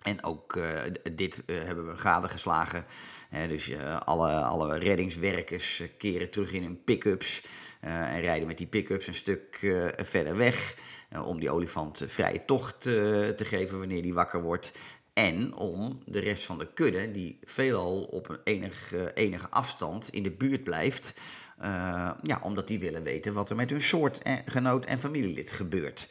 En 0.02 0.24
ook 0.24 0.56
uh, 0.56 0.80
dit 1.12 1.42
uh, 1.46 1.58
hebben 1.64 1.86
we 1.86 1.96
gadegeslagen. 1.96 2.84
Uh, 3.32 3.48
dus 3.48 3.72
alle, 4.04 4.42
alle 4.42 4.78
reddingswerkers 4.78 5.82
keren 5.98 6.30
terug 6.30 6.52
in 6.52 6.62
hun 6.62 6.84
pick-ups 6.84 7.42
en 7.80 8.20
rijden 8.20 8.46
met 8.46 8.58
die 8.58 8.66
pick-ups 8.66 9.06
een 9.06 9.14
stuk 9.14 9.56
verder 9.96 10.36
weg. 10.36 10.76
om 11.24 11.40
die 11.40 11.50
olifant 11.50 12.02
vrije 12.06 12.44
tocht 12.44 12.80
te 12.80 13.44
geven 13.44 13.78
wanneer 13.78 14.02
die 14.02 14.14
wakker 14.14 14.42
wordt. 14.42 14.72
En 15.18 15.54
om 15.54 15.98
de 16.04 16.18
rest 16.18 16.44
van 16.44 16.59
de 16.59 16.72
kudde, 16.74 17.11
die 17.11 17.38
veelal 17.42 18.02
op 18.02 18.28
een 18.28 18.38
enige, 18.44 19.12
enige 19.14 19.50
afstand 19.50 20.09
in 20.09 20.22
de 20.22 20.31
buurt 20.31 20.64
blijft, 20.64 21.14
uh, 21.62 22.11
ja, 22.22 22.38
omdat 22.42 22.68
die 22.68 22.78
willen 22.78 23.02
weten 23.02 23.33
wat 23.33 23.50
er 23.50 23.57
met 23.57 23.70
hun 23.70 23.83
soortgenoot 23.83 24.85
en 24.85 24.98
familielid 24.98 25.52
gebeurt. 25.52 26.09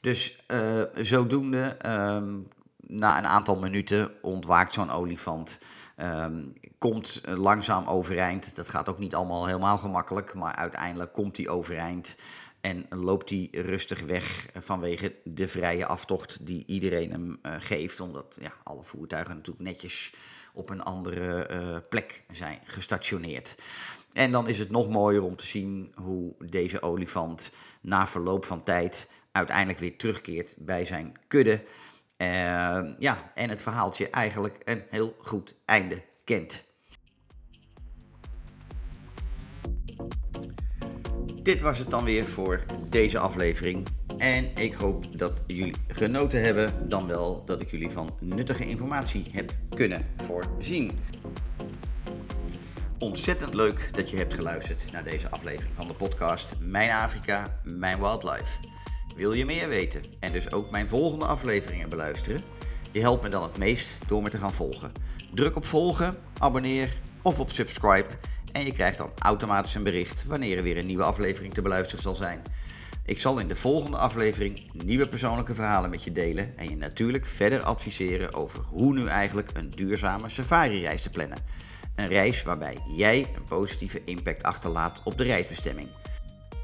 Dus 0.00 0.44
uh, 0.48 0.82
zodoende, 0.94 1.76
um, 1.86 2.48
na 2.76 3.18
een 3.18 3.26
aantal 3.26 3.56
minuten 3.56 4.10
ontwaakt 4.22 4.72
zo'n 4.72 4.90
olifant. 4.90 5.58
Um, 5.96 6.52
komt 6.78 7.20
langzaam 7.24 7.86
overeind. 7.86 8.56
Dat 8.56 8.68
gaat 8.68 8.88
ook 8.88 8.98
niet 8.98 9.14
allemaal 9.14 9.46
helemaal 9.46 9.78
gemakkelijk, 9.78 10.34
maar 10.34 10.54
uiteindelijk 10.54 11.12
komt 11.12 11.36
hij 11.36 11.48
overeind. 11.48 12.16
En 12.60 12.86
loopt 12.90 13.30
hij 13.30 13.48
rustig 13.52 14.00
weg 14.00 14.46
vanwege 14.54 15.14
de 15.24 15.48
vrije 15.48 15.86
aftocht 15.86 16.46
die 16.46 16.64
iedereen 16.66 17.10
hem 17.10 17.38
uh, 17.42 17.54
geeft. 17.58 18.00
Omdat 18.00 18.38
ja, 18.40 18.52
alle 18.62 18.84
voertuigen 18.84 19.34
natuurlijk 19.34 19.66
netjes 19.66 20.12
op 20.52 20.70
een 20.70 20.82
andere 20.82 21.48
uh, 21.50 21.76
plek 21.88 22.24
zijn 22.30 22.58
gestationeerd. 22.64 23.54
En 24.12 24.32
dan 24.32 24.48
is 24.48 24.58
het 24.58 24.70
nog 24.70 24.88
mooier 24.88 25.22
om 25.22 25.36
te 25.36 25.46
zien 25.46 25.92
hoe 25.94 26.34
deze 26.38 26.82
olifant 26.82 27.50
na 27.80 28.06
verloop 28.06 28.44
van 28.44 28.62
tijd 28.62 29.08
uiteindelijk 29.32 29.78
weer 29.78 29.96
terugkeert 29.96 30.54
bij 30.58 30.84
zijn 30.84 31.16
kudde. 31.26 31.64
Uh, 32.16 32.28
ja, 32.98 33.32
en 33.34 33.48
het 33.48 33.62
verhaaltje 33.62 34.10
eigenlijk 34.10 34.60
een 34.64 34.82
heel 34.90 35.16
goed 35.18 35.54
einde 35.64 36.02
kent. 36.24 36.64
Dit 41.48 41.60
was 41.60 41.78
het 41.78 41.90
dan 41.90 42.04
weer 42.04 42.24
voor 42.24 42.64
deze 42.88 43.18
aflevering. 43.18 43.86
En 44.18 44.50
ik 44.54 44.74
hoop 44.74 45.18
dat 45.18 45.42
jullie 45.46 45.74
genoten 45.88 46.42
hebben, 46.42 46.88
dan 46.88 47.06
wel 47.06 47.44
dat 47.44 47.60
ik 47.60 47.70
jullie 47.70 47.90
van 47.90 48.16
nuttige 48.20 48.66
informatie 48.66 49.24
heb 49.32 49.52
kunnen 49.76 50.06
voorzien. 50.16 50.90
Ontzettend 52.98 53.54
leuk 53.54 53.88
dat 53.92 54.10
je 54.10 54.16
hebt 54.16 54.34
geluisterd 54.34 54.92
naar 54.92 55.04
deze 55.04 55.30
aflevering 55.30 55.74
van 55.74 55.88
de 55.88 55.94
podcast 55.94 56.54
Mijn 56.60 56.90
Afrika, 56.90 57.60
Mijn 57.62 58.00
Wildlife. 58.00 58.66
Wil 59.16 59.32
je 59.32 59.44
meer 59.44 59.68
weten 59.68 60.02
en 60.20 60.32
dus 60.32 60.52
ook 60.52 60.70
mijn 60.70 60.86
volgende 60.86 61.26
afleveringen 61.26 61.88
beluisteren? 61.88 62.40
Je 62.92 63.00
helpt 63.00 63.22
me 63.22 63.28
dan 63.28 63.42
het 63.42 63.58
meest 63.58 63.96
door 64.06 64.22
me 64.22 64.30
te 64.30 64.38
gaan 64.38 64.54
volgen. 64.54 64.92
Druk 65.34 65.56
op 65.56 65.64
volgen, 65.64 66.14
abonneer 66.38 66.96
of 67.22 67.40
op 67.40 67.50
subscribe 67.50 68.08
en 68.52 68.64
je 68.64 68.72
krijgt 68.72 68.98
dan 68.98 69.10
automatisch 69.18 69.74
een 69.74 69.82
bericht 69.82 70.24
wanneer 70.26 70.56
er 70.56 70.62
weer 70.62 70.78
een 70.78 70.86
nieuwe 70.86 71.02
aflevering 71.02 71.54
te 71.54 71.62
beluisteren 71.62 72.02
zal 72.02 72.14
zijn. 72.14 72.42
Ik 73.04 73.18
zal 73.18 73.38
in 73.38 73.48
de 73.48 73.56
volgende 73.56 73.96
aflevering 73.96 74.72
nieuwe 74.84 75.08
persoonlijke 75.08 75.54
verhalen 75.54 75.90
met 75.90 76.04
je 76.04 76.12
delen 76.12 76.58
en 76.58 76.68
je 76.68 76.76
natuurlijk 76.76 77.26
verder 77.26 77.62
adviseren 77.62 78.34
over 78.34 78.60
hoe 78.60 78.94
nu 78.94 79.06
eigenlijk 79.06 79.50
een 79.54 79.70
duurzame 79.70 80.28
safari-reis 80.28 81.02
te 81.02 81.10
plannen. 81.10 81.38
Een 81.94 82.06
reis 82.06 82.42
waarbij 82.42 82.78
jij 82.96 83.26
een 83.36 83.44
positieve 83.44 84.02
impact 84.04 84.42
achterlaat 84.42 85.00
op 85.04 85.18
de 85.18 85.24
reisbestemming. 85.24 85.88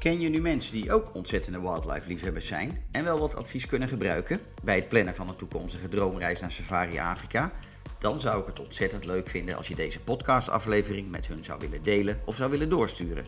Ken 0.05 0.19
je 0.19 0.29
nu 0.29 0.41
mensen 0.41 0.73
die 0.73 0.91
ook 0.91 1.13
ontzettende 1.13 1.61
wildlife 1.61 2.07
liefhebbers 2.07 2.47
zijn 2.47 2.85
en 2.91 3.03
wel 3.03 3.19
wat 3.19 3.35
advies 3.35 3.65
kunnen 3.65 3.87
gebruiken 3.87 4.39
bij 4.63 4.75
het 4.75 4.89
plannen 4.89 5.15
van 5.15 5.29
een 5.29 5.35
toekomstige 5.35 5.87
droomreis 5.87 6.39
naar 6.39 6.51
Safari 6.51 6.99
Afrika? 6.99 7.51
dan 7.99 8.19
zou 8.19 8.41
ik 8.41 8.47
het 8.47 8.59
ontzettend 8.59 9.05
leuk 9.05 9.27
vinden 9.27 9.55
als 9.55 9.67
je 9.67 9.75
deze 9.75 9.99
podcastaflevering 9.99 11.11
met 11.11 11.27
hun 11.27 11.43
zou 11.43 11.59
willen 11.59 11.83
delen 11.83 12.21
of 12.25 12.35
zou 12.35 12.51
willen 12.51 12.69
doorsturen. 12.69 13.25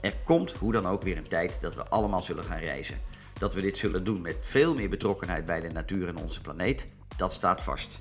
Er 0.00 0.14
komt 0.24 0.52
hoe 0.52 0.72
dan 0.72 0.86
ook 0.86 1.02
weer 1.02 1.16
een 1.16 1.28
tijd 1.28 1.60
dat 1.60 1.74
we 1.74 1.88
allemaal 1.88 2.22
zullen 2.22 2.44
gaan 2.44 2.60
reizen. 2.60 2.98
Dat 3.32 3.54
we 3.54 3.60
dit 3.60 3.76
zullen 3.76 4.04
doen 4.04 4.20
met 4.20 4.36
veel 4.40 4.74
meer 4.74 4.88
betrokkenheid 4.88 5.44
bij 5.44 5.60
de 5.60 5.68
natuur 5.68 6.08
en 6.08 6.16
onze 6.16 6.40
planeet, 6.40 6.86
dat 7.16 7.32
staat 7.32 7.62
vast. 7.62 8.00